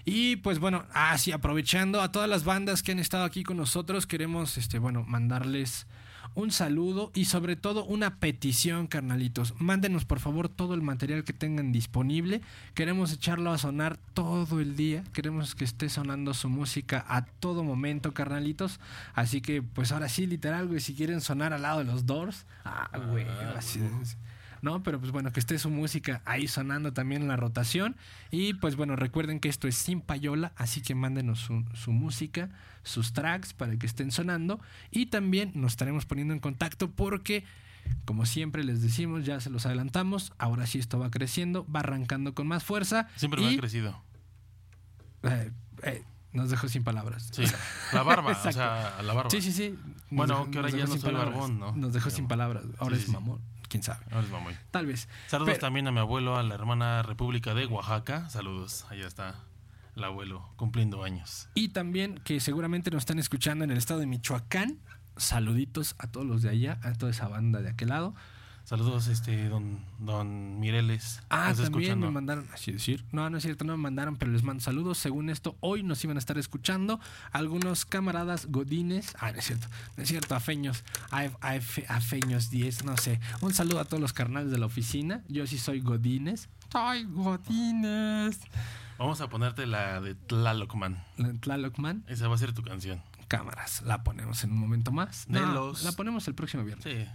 Y 0.06 0.36
pues 0.38 0.60
bueno, 0.60 0.86
así 0.94 1.32
aprovechando 1.32 2.02
a 2.02 2.12
todas 2.12 2.30
las 2.30 2.44
bandas 2.44 2.84
que 2.84 2.92
han 2.92 3.00
estado 3.00 3.24
aquí 3.24 3.44
con 3.44 3.58
nosotros, 3.58 4.06
queremos 4.06 4.58
este 4.58 4.78
bueno, 4.78 5.04
mandarles 5.04 5.88
un 6.36 6.52
saludo 6.52 7.12
y 7.16 7.26
sobre 7.26 7.56
todo 7.56 7.86
una 7.86 8.18
petición, 8.20 8.88
carnalitos. 8.88 9.54
Mándenos 9.60 10.06
por 10.06 10.20
favor 10.20 10.50
todo 10.50 10.74
el 10.74 10.82
material 10.82 11.24
que 11.24 11.34
tengan 11.34 11.72
disponible. 11.72 12.42
Queremos 12.74 13.14
echarlo 13.14 13.52
a 13.52 13.58
sonar 13.58 13.98
todo 14.14 14.60
el 14.60 14.76
día. 14.76 15.04
Queremos 15.14 15.56
que 15.56 15.64
esté 15.64 15.90
sonando 15.90 16.34
su 16.34 16.50
música 16.50 17.06
a 17.08 17.26
todo 17.26 17.64
momento, 17.64 18.14
carnalitos. 18.14 18.80
Así 19.14 19.42
que 19.42 19.62
pues 19.62 19.92
ahora 19.92 20.10
sí, 20.10 20.28
literal, 20.28 20.68
güey, 20.68 20.82
si 20.82 20.94
quieren 20.94 21.22
sonar 21.22 21.54
al 21.54 21.62
lado 21.64 21.80
de 21.80 21.86
los 21.86 22.06
Doors, 22.06 22.46
ah, 22.66 22.90
güey, 23.10 23.26
así 23.56 23.80
es. 24.02 24.18
¿No? 24.66 24.84
Pero 24.84 25.00
pues 25.00 25.12
bueno, 25.14 25.32
que 25.32 25.40
esté 25.40 25.58
su 25.60 25.70
música 25.70 26.22
ahí 26.26 26.48
sonando 26.50 26.92
también 26.92 27.22
en 27.22 27.28
la 27.30 27.38
rotación. 27.38 27.96
Y 28.32 28.56
pues 28.56 28.76
bueno, 28.76 28.98
recuerden 28.98 29.40
que 29.40 29.48
esto 29.48 29.70
es 29.70 29.76
sin 29.76 30.02
payola, 30.02 30.52
así 30.58 30.82
que 30.82 30.94
mándenos 30.96 31.40
su, 31.40 31.64
su 31.74 31.94
música, 31.94 32.50
sus 32.84 33.14
tracks 33.14 33.54
para 33.54 33.78
que 33.78 33.86
estén 33.86 34.12
sonando. 34.12 34.60
Y 34.92 35.06
también 35.06 35.52
nos 35.56 35.72
estaremos 35.74 36.06
poniendo 36.06 36.34
en 36.34 36.40
contacto 36.42 36.92
porque, 36.92 37.46
como 38.04 38.26
siempre 38.26 38.64
les 38.66 38.82
decimos, 38.82 39.24
ya 39.26 39.40
se 39.40 39.50
los 39.50 39.66
adelantamos, 39.66 40.34
ahora 40.40 40.66
sí 40.66 40.80
esto 40.80 41.00
va 41.00 41.10
creciendo, 41.12 41.66
va 41.74 41.80
arrancando 41.82 42.34
con 42.34 42.48
más 42.48 42.64
fuerza. 42.64 43.08
Siempre 43.16 43.42
me 43.42 43.52
y, 43.52 43.56
ha 43.56 43.60
crecido. 43.60 44.02
eh, 45.24 45.52
eh, 45.84 46.04
nos 46.34 46.50
dejó 46.50 46.68
sin 46.68 46.84
palabras. 46.84 47.30
Sí. 47.32 47.44
La 47.94 48.04
barba, 48.04 48.32
o 48.32 48.36
sea, 48.52 49.02
la 49.02 49.14
barba. 49.14 49.30
Sí, 49.30 49.42
sí, 49.42 49.52
sí. 49.54 49.70
Nos 49.70 49.94
Bueno, 50.10 50.40
dejó- 50.40 50.52
que 50.52 50.58
ahora 50.58 50.70
ya 50.70 50.86
no 50.86 50.88
soy 50.88 51.00
palabras. 51.00 51.30
barbón, 51.34 51.60
¿no? 51.60 51.72
Nos 51.76 51.94
dejó 51.94 52.06
Pero- 52.08 52.16
sin 52.18 52.28
palabras. 52.28 52.64
Ahora 52.80 52.96
Sí, 52.96 53.02
es 53.02 53.06
sí. 53.08 53.12
mamón. 53.14 53.40
¿Quién 53.76 53.84
sabe? 53.84 54.06
Ahora. 54.12 54.28
Tal 54.72 54.86
vez. 54.86 55.10
Saludos 55.28 55.50
Pero- 55.56 55.60
también 55.60 55.88
a 55.88 55.92
mi 55.92 56.00
abuelo, 56.00 56.38
a 56.38 56.44
la 56.44 56.56
hermana 56.56 57.04
República 57.04 57.54
de 57.54 57.66
Oaxaca. 57.66 58.30
Saludos, 58.30 58.86
allá 58.90 59.06
está 59.08 59.36
el 59.98 60.04
abuelo 60.04 60.50
cumpliendo 60.56 61.04
años. 61.04 61.50
Y 61.56 61.70
también 61.70 62.20
que 62.24 62.40
seguramente 62.40 62.90
nos 62.92 63.00
están 63.02 63.20
escuchando 63.20 63.64
en 63.66 63.72
el 63.72 63.78
estado 63.78 64.00
de 64.00 64.06
Michoacán. 64.08 64.80
Saluditos 65.18 65.96
a 65.98 66.08
todos 66.08 66.26
los 66.26 66.42
de 66.42 66.50
allá, 66.50 66.80
a 66.84 66.94
toda 66.94 67.12
esa 67.12 67.28
banda 67.28 67.62
de 67.62 67.70
aquel 67.70 67.90
lado. 67.90 68.16
Saludos, 68.66 69.06
este, 69.08 69.48
don, 69.48 69.80
don 70.00 70.60
Mireles. 70.60 71.22
Ah, 71.30 71.50
¿Nos 71.50 71.60
está 71.60 71.64
también 71.66 71.84
escuchando? 71.92 72.08
me 72.08 72.12
mandaron, 72.14 72.48
así 72.52 72.72
decir. 72.72 73.06
No, 73.12 73.30
no 73.30 73.38
es 73.38 73.44
cierto, 73.44 73.64
no 73.64 73.78
me 73.78 73.84
mandaron, 73.84 74.16
pero 74.18 74.32
les 74.32 74.42
mando 74.42 74.62
saludos. 74.64 74.98
Según 74.98 75.30
esto, 75.30 75.56
hoy 75.60 75.84
nos 75.84 76.04
iban 76.04 76.18
a 76.18 76.20
estar 76.20 76.38
escuchando 76.40 77.00
algunos 77.32 77.86
camaradas 77.86 78.48
godines. 78.48 79.14
Ah, 79.20 79.32
no 79.32 79.38
es 79.38 79.46
cierto, 79.46 79.68
no 79.96 80.02
es 80.04 80.10
cierto, 80.10 80.34
afeños, 80.34 80.84
af- 81.12 81.38
af- 81.42 81.86
afeños 81.90 82.50
10, 82.50 82.86
no 82.86 82.98
sé. 82.98 83.20
Un 83.42 83.54
saludo 83.54 83.80
a 83.80 83.86
todos 83.86 84.02
los 84.02 84.14
carnales 84.14 84.50
de 84.50 84.58
la 84.58 84.66
oficina. 84.66 85.22
Yo 85.28 85.46
sí 85.46 85.60
soy 85.60 85.82
godines. 85.82 86.50
Soy 86.72 87.04
godines. 87.04 88.40
Vamos 88.98 89.22
a 89.22 89.30
ponerte 89.30 89.68
la 89.68 90.02
de 90.02 90.16
Tlalocman. 90.16 91.04
La 91.18 91.32
Tlalocman, 91.34 92.04
Esa 92.08 92.28
va 92.28 92.36
a 92.36 92.38
ser 92.40 92.54
tu 92.54 92.64
canción. 92.64 93.02
cámaras. 93.28 93.82
La 93.84 94.04
ponemos 94.04 94.44
en 94.44 94.52
un 94.52 94.58
momento 94.60 94.92
más. 94.92 95.26
De 95.28 95.40
No, 95.40 95.52
los- 95.54 95.84
La 95.84 95.92
ponemos 95.92 96.28
el 96.28 96.34
próximo 96.36 96.64
viernes. 96.64 96.84
Sí. 96.84 97.06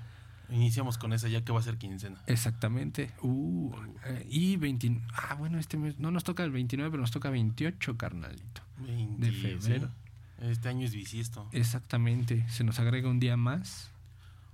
Iniciamos 0.51 0.99
con 0.99 1.13
esa 1.13 1.29
ya 1.29 1.43
que 1.45 1.53
va 1.53 1.61
a 1.61 1.63
ser 1.63 1.79
quincena. 1.79 2.21
Exactamente. 2.27 3.13
Uh, 3.23 3.73
eh, 4.05 4.27
y 4.29 4.57
20. 4.57 5.01
Ah, 5.15 5.35
bueno, 5.35 5.59
este 5.59 5.77
mes 5.77 5.99
no 5.99 6.11
nos 6.11 6.25
toca 6.25 6.43
el 6.45 6.51
29, 6.51 6.91
pero 6.91 7.01
nos 7.01 7.11
toca 7.11 7.31
28, 7.31 7.97
carnalito. 7.97 8.63
20, 8.79 9.27
De 9.27 9.33
febrero. 9.33 9.89
sí. 9.89 10.45
Este 10.47 10.69
año 10.71 10.87
es 10.87 10.95
bisiesto. 10.95 11.49
Exactamente. 11.53 12.47
Se 12.49 12.65
nos 12.65 12.79
agrega 12.81 13.09
un 13.11 13.21
día 13.21 13.37
más. 13.37 13.91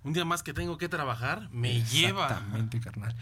Un 0.04 0.12
día 0.12 0.24
más 0.24 0.42
que 0.42 0.52
tengo 0.52 0.78
que 0.78 0.88
trabajar, 0.88 1.48
me 1.52 1.82
lleva. 1.82 2.26
Exactamente, 2.26 2.80
carnal. 2.80 3.14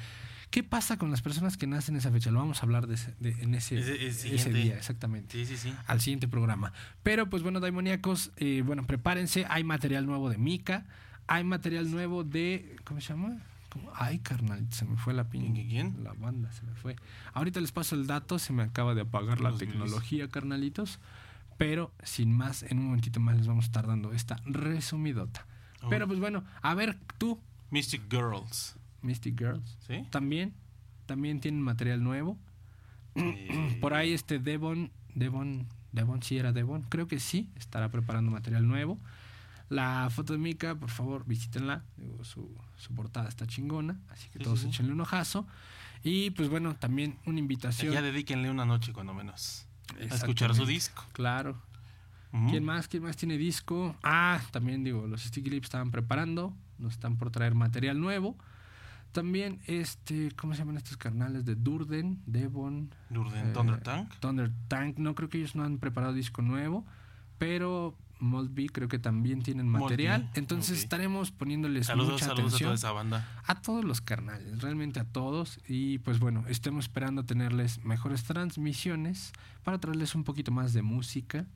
¿Qué 0.50 0.62
pasa 0.62 0.96
con 0.98 1.10
las 1.10 1.20
personas 1.20 1.56
que 1.56 1.66
nacen 1.66 1.94
en 1.94 1.98
esa 1.98 2.10
fecha? 2.12 2.30
Lo 2.30 2.38
vamos 2.38 2.60
a 2.60 2.62
hablar 2.62 2.86
de 2.86 2.94
ese- 2.94 3.14
de- 3.20 3.32
en 3.42 3.54
ese, 3.54 3.78
Ese- 4.08 4.52
día, 4.52 4.76
exactamente. 4.76 5.32
Sí, 5.32 5.44
sí, 5.46 5.56
sí. 5.56 5.74
Al 5.86 6.00
siguiente 6.00 6.28
programa. 6.28 6.72
Pero 7.02 7.28
pues 7.28 7.42
bueno, 7.42 7.58
Daimoníacos, 7.60 8.30
eh, 8.36 8.62
bueno, 8.64 8.86
prepárense. 8.86 9.46
Hay 9.48 9.64
material 9.64 10.06
nuevo 10.06 10.30
de 10.30 10.38
Mika. 10.38 10.86
Hay 11.26 11.44
material 11.44 11.90
nuevo 11.90 12.24
de. 12.24 12.76
¿Cómo 12.84 13.00
se 13.00 13.08
llama? 13.08 13.38
¿Cómo? 13.70 13.90
Ay, 13.94 14.18
carnal, 14.18 14.66
se 14.70 14.84
me 14.84 14.96
fue 14.96 15.14
la 15.14 15.28
pin. 15.28 15.54
¿Quién? 15.54 16.04
La 16.04 16.12
banda 16.12 16.52
se 16.52 16.62
me 16.62 16.74
fue. 16.74 16.96
Ahorita 17.32 17.60
les 17.60 17.72
paso 17.72 17.94
el 17.94 18.06
dato, 18.06 18.38
se 18.38 18.52
me 18.52 18.62
acaba 18.62 18.94
de 18.94 19.02
apagar 19.02 19.40
la 19.40 19.52
tecnología, 19.56 20.28
carnalitos. 20.28 21.00
Pero 21.56 21.92
sin 22.02 22.32
más, 22.32 22.62
en 22.64 22.78
un 22.78 22.86
momentito 22.86 23.20
más 23.20 23.36
les 23.36 23.46
vamos 23.46 23.64
a 23.64 23.66
estar 23.66 23.86
dando 23.86 24.12
esta 24.12 24.40
resumidota. 24.44 25.46
Oh. 25.82 25.88
Pero 25.88 26.06
pues 26.06 26.18
bueno, 26.18 26.44
a 26.62 26.74
ver, 26.74 26.98
tú, 27.18 27.40
Mystic 27.70 28.02
Girls. 28.10 28.76
Mystic 29.02 29.38
Girls, 29.38 29.76
¿Sí? 29.86 30.06
también, 30.10 30.54
también 31.06 31.40
tienen 31.40 31.60
material 31.60 32.02
nuevo. 32.02 32.38
Eh, 33.14 33.76
Por 33.80 33.94
ahí 33.94 34.12
este 34.12 34.38
Devon, 34.38 34.90
Devon, 35.14 35.66
Devon, 35.92 36.22
sí 36.22 36.38
era 36.38 36.52
Devon, 36.52 36.82
creo 36.88 37.06
que 37.06 37.20
sí, 37.20 37.50
estará 37.56 37.90
preparando 37.90 38.30
material 38.30 38.66
nuevo. 38.66 38.98
La 39.74 40.08
foto 40.08 40.32
de 40.34 40.38
Mika, 40.38 40.76
por 40.76 40.90
favor, 40.90 41.24
visítenla. 41.26 41.82
Digo, 41.96 42.22
su, 42.22 42.48
su 42.76 42.94
portada 42.94 43.28
está 43.28 43.44
chingona, 43.46 43.98
así 44.08 44.28
que 44.28 44.38
Sí, 44.38 44.44
todos 44.44 44.60
sí, 44.60 44.68
échenle 44.68 44.92
un 44.92 45.00
ojazo. 45.00 45.46
Y 46.04 46.30
pues 46.30 46.48
bueno, 46.48 46.76
también 46.76 47.18
una 47.26 47.40
invitación. 47.40 47.92
Ya 47.92 48.00
dedíquenle 48.00 48.50
una 48.50 48.64
noche 48.64 48.92
cuando 48.92 49.14
menos. 49.14 49.66
A 49.98 50.14
escuchar 50.14 50.54
su 50.54 50.64
disco. 50.64 51.04
Claro. 51.12 51.60
¿Quién 52.50 52.64
más? 52.64 52.86
¿Quién 52.88 53.02
más 53.02 53.16
tiene 53.16 53.36
disco? 53.36 53.96
Ah, 54.02 54.40
también 54.52 54.84
digo, 54.84 55.06
los 55.06 55.22
Sticky 55.22 55.50
Lips 55.50 55.66
estaban 55.66 55.90
preparando, 55.90 56.52
nos 56.78 56.92
están 56.94 57.16
por 57.16 57.30
traer 57.30 57.54
material 57.54 58.00
nuevo. 58.00 58.36
También, 59.12 59.60
este, 59.66 60.30
¿cómo 60.36 60.54
se 60.54 60.60
llaman 60.60 60.76
estos 60.76 60.96
carnales? 60.96 61.44
De 61.44 61.54
Durden, 61.54 62.20
Devon. 62.26 62.92
Durden 63.10 63.48
eh, 63.48 63.52
Thunder 63.52 63.80
Tank. 63.80 64.12
Thunder 64.18 64.50
Tank, 64.66 64.98
no 64.98 65.14
creo 65.14 65.28
que 65.28 65.38
ellos 65.38 65.54
no 65.54 65.62
han 65.64 65.78
preparado 65.78 66.12
disco 66.12 66.42
nuevo, 66.42 66.84
pero 67.38 67.96
Moldby 68.20 68.68
creo 68.68 68.88
que 68.88 68.98
también 68.98 69.42
tienen 69.42 69.68
material. 69.68 70.22
Moldby, 70.22 70.38
Entonces 70.38 70.78
estaremos 70.78 71.30
poniéndoles 71.30 71.86
Saludos, 71.86 72.12
mucha 72.12 72.26
saludos 72.26 72.44
a 72.44 72.46
atención 72.46 72.66
toda 72.68 72.74
esa 72.74 72.92
banda. 72.92 73.28
a 73.44 73.60
todos 73.60 73.84
los 73.84 74.00
carnales, 74.00 74.60
realmente 74.62 75.00
a 75.00 75.04
todos. 75.04 75.60
Y 75.68 75.98
pues 75.98 76.18
bueno, 76.18 76.44
estemos 76.48 76.84
esperando 76.86 77.24
tenerles 77.24 77.84
mejores 77.84 78.24
transmisiones 78.24 79.32
para 79.62 79.78
traerles 79.78 80.14
un 80.14 80.24
poquito 80.24 80.52
más 80.52 80.72
de 80.72 80.82
música. 80.82 81.46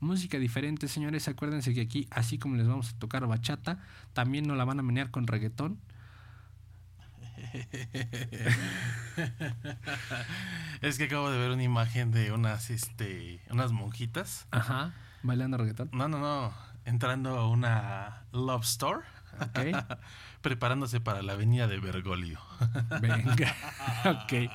Música 0.00 0.38
diferente, 0.38 0.88
señores. 0.88 1.28
Acuérdense 1.28 1.72
que 1.74 1.80
aquí, 1.80 2.06
así 2.10 2.38
como 2.38 2.56
les 2.56 2.66
vamos 2.66 2.90
a 2.90 2.98
tocar 2.98 3.26
bachata, 3.26 3.80
también 4.12 4.46
nos 4.46 4.56
la 4.56 4.64
van 4.64 4.78
a 4.78 4.82
menear 4.82 5.10
con 5.10 5.26
reggaetón. 5.26 5.78
Es 10.80 10.98
que 10.98 11.04
acabo 11.04 11.30
de 11.30 11.38
ver 11.38 11.50
una 11.50 11.62
imagen 11.62 12.10
de 12.10 12.32
unas, 12.32 12.70
este, 12.70 13.40
unas 13.50 13.72
monjitas. 13.72 14.46
Ajá. 14.50 14.92
Bailando 15.24 15.56
reggaetón. 15.56 15.90
No, 15.92 16.06
no, 16.06 16.20
no. 16.20 16.54
Entrando 16.84 17.36
a 17.36 17.48
una 17.48 18.22
Love 18.30 18.62
Store. 18.62 19.00
Ok. 19.40 19.58
Preparándose 20.42 21.00
para 21.00 21.22
la 21.22 21.32
avenida 21.32 21.66
de 21.66 21.80
Bergoglio. 21.80 22.38
Venga. 23.00 23.52
ok. 24.04 24.50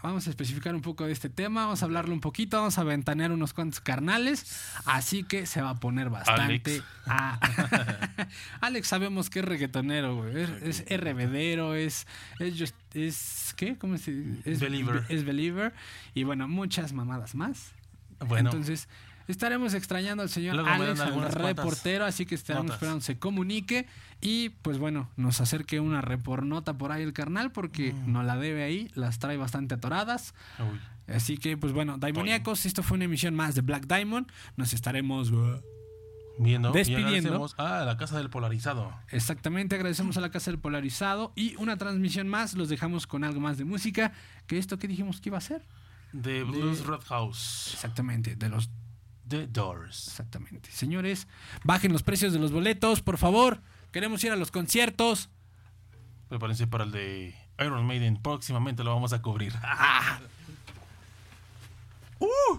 vamos 0.02 0.26
a 0.28 0.30
especificar 0.30 0.72
un 0.74 0.80
poco 0.80 1.06
de 1.06 1.12
este 1.12 1.28
tema, 1.28 1.64
vamos 1.64 1.82
a 1.82 1.86
hablarle 1.86 2.12
un 2.14 2.20
poquito, 2.20 2.56
vamos 2.56 2.78
a 2.78 2.84
ventanear 2.84 3.32
unos 3.32 3.52
cuantos 3.52 3.80
carnales, 3.80 4.46
así 4.84 5.24
que 5.24 5.46
se 5.46 5.60
va 5.60 5.70
a 5.70 5.74
poner 5.74 6.08
bastante... 6.08 6.70
Alex. 6.70 6.84
Ah. 7.08 7.38
Alex 8.60 8.88
sabemos 8.88 9.30
que 9.30 9.38
es 9.40 9.44
reggaetonero, 9.44 10.16
güey, 10.16 10.42
es, 10.62 10.84
es 10.86 11.00
RBDero, 11.00 11.74
es... 11.74 12.06
es, 12.40 12.58
just- 12.58 12.74
es- 12.94 13.54
¿Qué? 13.56 13.76
¿Cómo 13.76 13.96
se 13.98 14.12
dice? 14.12 14.50
Es 14.50 14.60
Believer. 14.60 15.04
Es 15.08 15.24
Believer. 15.24 15.72
Y 16.14 16.24
bueno, 16.24 16.46
muchas 16.48 16.92
mamadas 16.92 17.34
más. 17.34 17.72
Bueno. 18.20 18.50
Entonces, 18.50 18.88
estaremos 19.28 19.74
extrañando 19.74 20.22
al 20.22 20.28
señor 20.28 20.54
Luego 20.56 20.68
Alex, 20.70 21.00
al 21.00 21.32
reportero, 21.32 22.04
así 22.04 22.26
que 22.26 22.34
estaremos 22.34 22.66
notas. 22.66 22.76
esperando 22.76 23.00
se 23.02 23.18
comunique 23.18 23.86
y 24.20 24.50
pues 24.62 24.78
bueno, 24.78 25.10
nos 25.16 25.40
acerque 25.40 25.80
una 25.80 26.00
repornota 26.00 26.78
por 26.78 26.92
ahí 26.92 27.02
el 27.02 27.12
carnal 27.12 27.52
porque 27.52 27.92
Mm. 27.92 28.12
no 28.12 28.22
la 28.22 28.36
debe 28.36 28.62
ahí, 28.64 28.90
las 28.94 29.18
trae 29.18 29.36
bastante 29.36 29.74
atoradas. 29.74 30.34
Uy. 30.58 30.80
Así 31.14 31.38
que 31.38 31.56
pues 31.56 31.72
bueno, 31.72 31.98
Daimoníacos, 31.98 32.66
esto 32.66 32.82
fue 32.82 32.96
una 32.96 33.04
emisión 33.04 33.34
más 33.34 33.54
de 33.54 33.60
Black 33.60 33.86
Diamond. 33.86 34.26
Nos 34.56 34.72
estaremos 34.72 35.30
uh, 35.30 35.60
Viendo. 36.38 36.70
y 36.70 36.72
Despidiendo. 36.74 37.08
agradecemos 37.14 37.54
a 37.58 37.84
la 37.84 37.96
casa 37.96 38.18
del 38.18 38.28
polarizado. 38.28 38.92
Exactamente, 39.10 39.74
agradecemos 39.76 40.16
a 40.16 40.20
la 40.20 40.30
Casa 40.30 40.50
del 40.50 40.60
Polarizado 40.60 41.32
y 41.34 41.54
una 41.56 41.78
transmisión 41.78 42.28
más, 42.28 42.52
los 42.54 42.68
dejamos 42.68 43.06
con 43.06 43.24
algo 43.24 43.40
más 43.40 43.56
de 43.56 43.64
música, 43.64 44.12
que 44.46 44.58
esto 44.58 44.78
que 44.78 44.86
dijimos 44.88 45.20
que 45.20 45.30
iba 45.30 45.38
a 45.38 45.40
ser. 45.40 45.62
De 46.12 46.44
Blues 46.44 46.84
Roadhouse. 46.84 47.70
Exactamente, 47.72 48.36
de 48.36 48.48
los 48.50 48.68
The 49.28 49.46
Doors. 49.46 50.08
Exactamente. 50.08 50.70
Señores, 50.70 51.26
bajen 51.64 51.92
los 51.92 52.02
precios 52.02 52.32
de 52.32 52.38
los 52.38 52.52
boletos, 52.52 53.02
por 53.02 53.18
favor. 53.18 53.60
Queremos 53.92 54.22
ir 54.24 54.32
a 54.32 54.36
los 54.36 54.50
conciertos. 54.50 55.28
Prepárense 56.28 56.66
para 56.66 56.84
el 56.84 56.92
de 56.92 57.34
Iron 57.58 57.86
Maiden. 57.86 58.20
Próximamente 58.22 58.84
lo 58.84 58.94
vamos 58.94 59.12
a 59.12 59.22
cubrir. 59.22 59.52
¡Uh! 62.18 62.58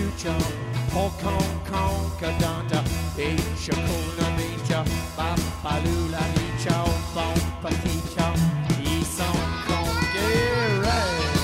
To 0.00 0.10
choo. 0.16 0.44
Hong 0.94 1.12
Kong, 1.22 1.50
Kong, 1.70 2.10
Kadanta, 2.20 2.80
Asia, 3.16 3.74
Kuna, 3.86 4.26
Ninja, 4.38 4.80
Papalula, 5.16 6.22
Nicha, 6.34 6.76
Bom, 7.14 7.38
Paticha, 7.62 8.26
Easong, 8.82 9.44
Kong, 9.66 9.96
get 10.14 10.84
right. 10.84 11.36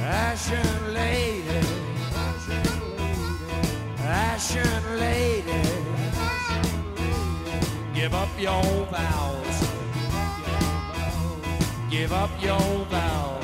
Ashen 0.00 0.94
lady, 0.94 1.60
ashen 3.98 4.82
lady, 4.98 5.62
give 7.94 8.14
up 8.14 8.28
your 8.38 8.62
vows, 8.92 9.51
give 12.02 12.12
up 12.12 12.30
your 12.42 12.58
vows. 12.86 13.41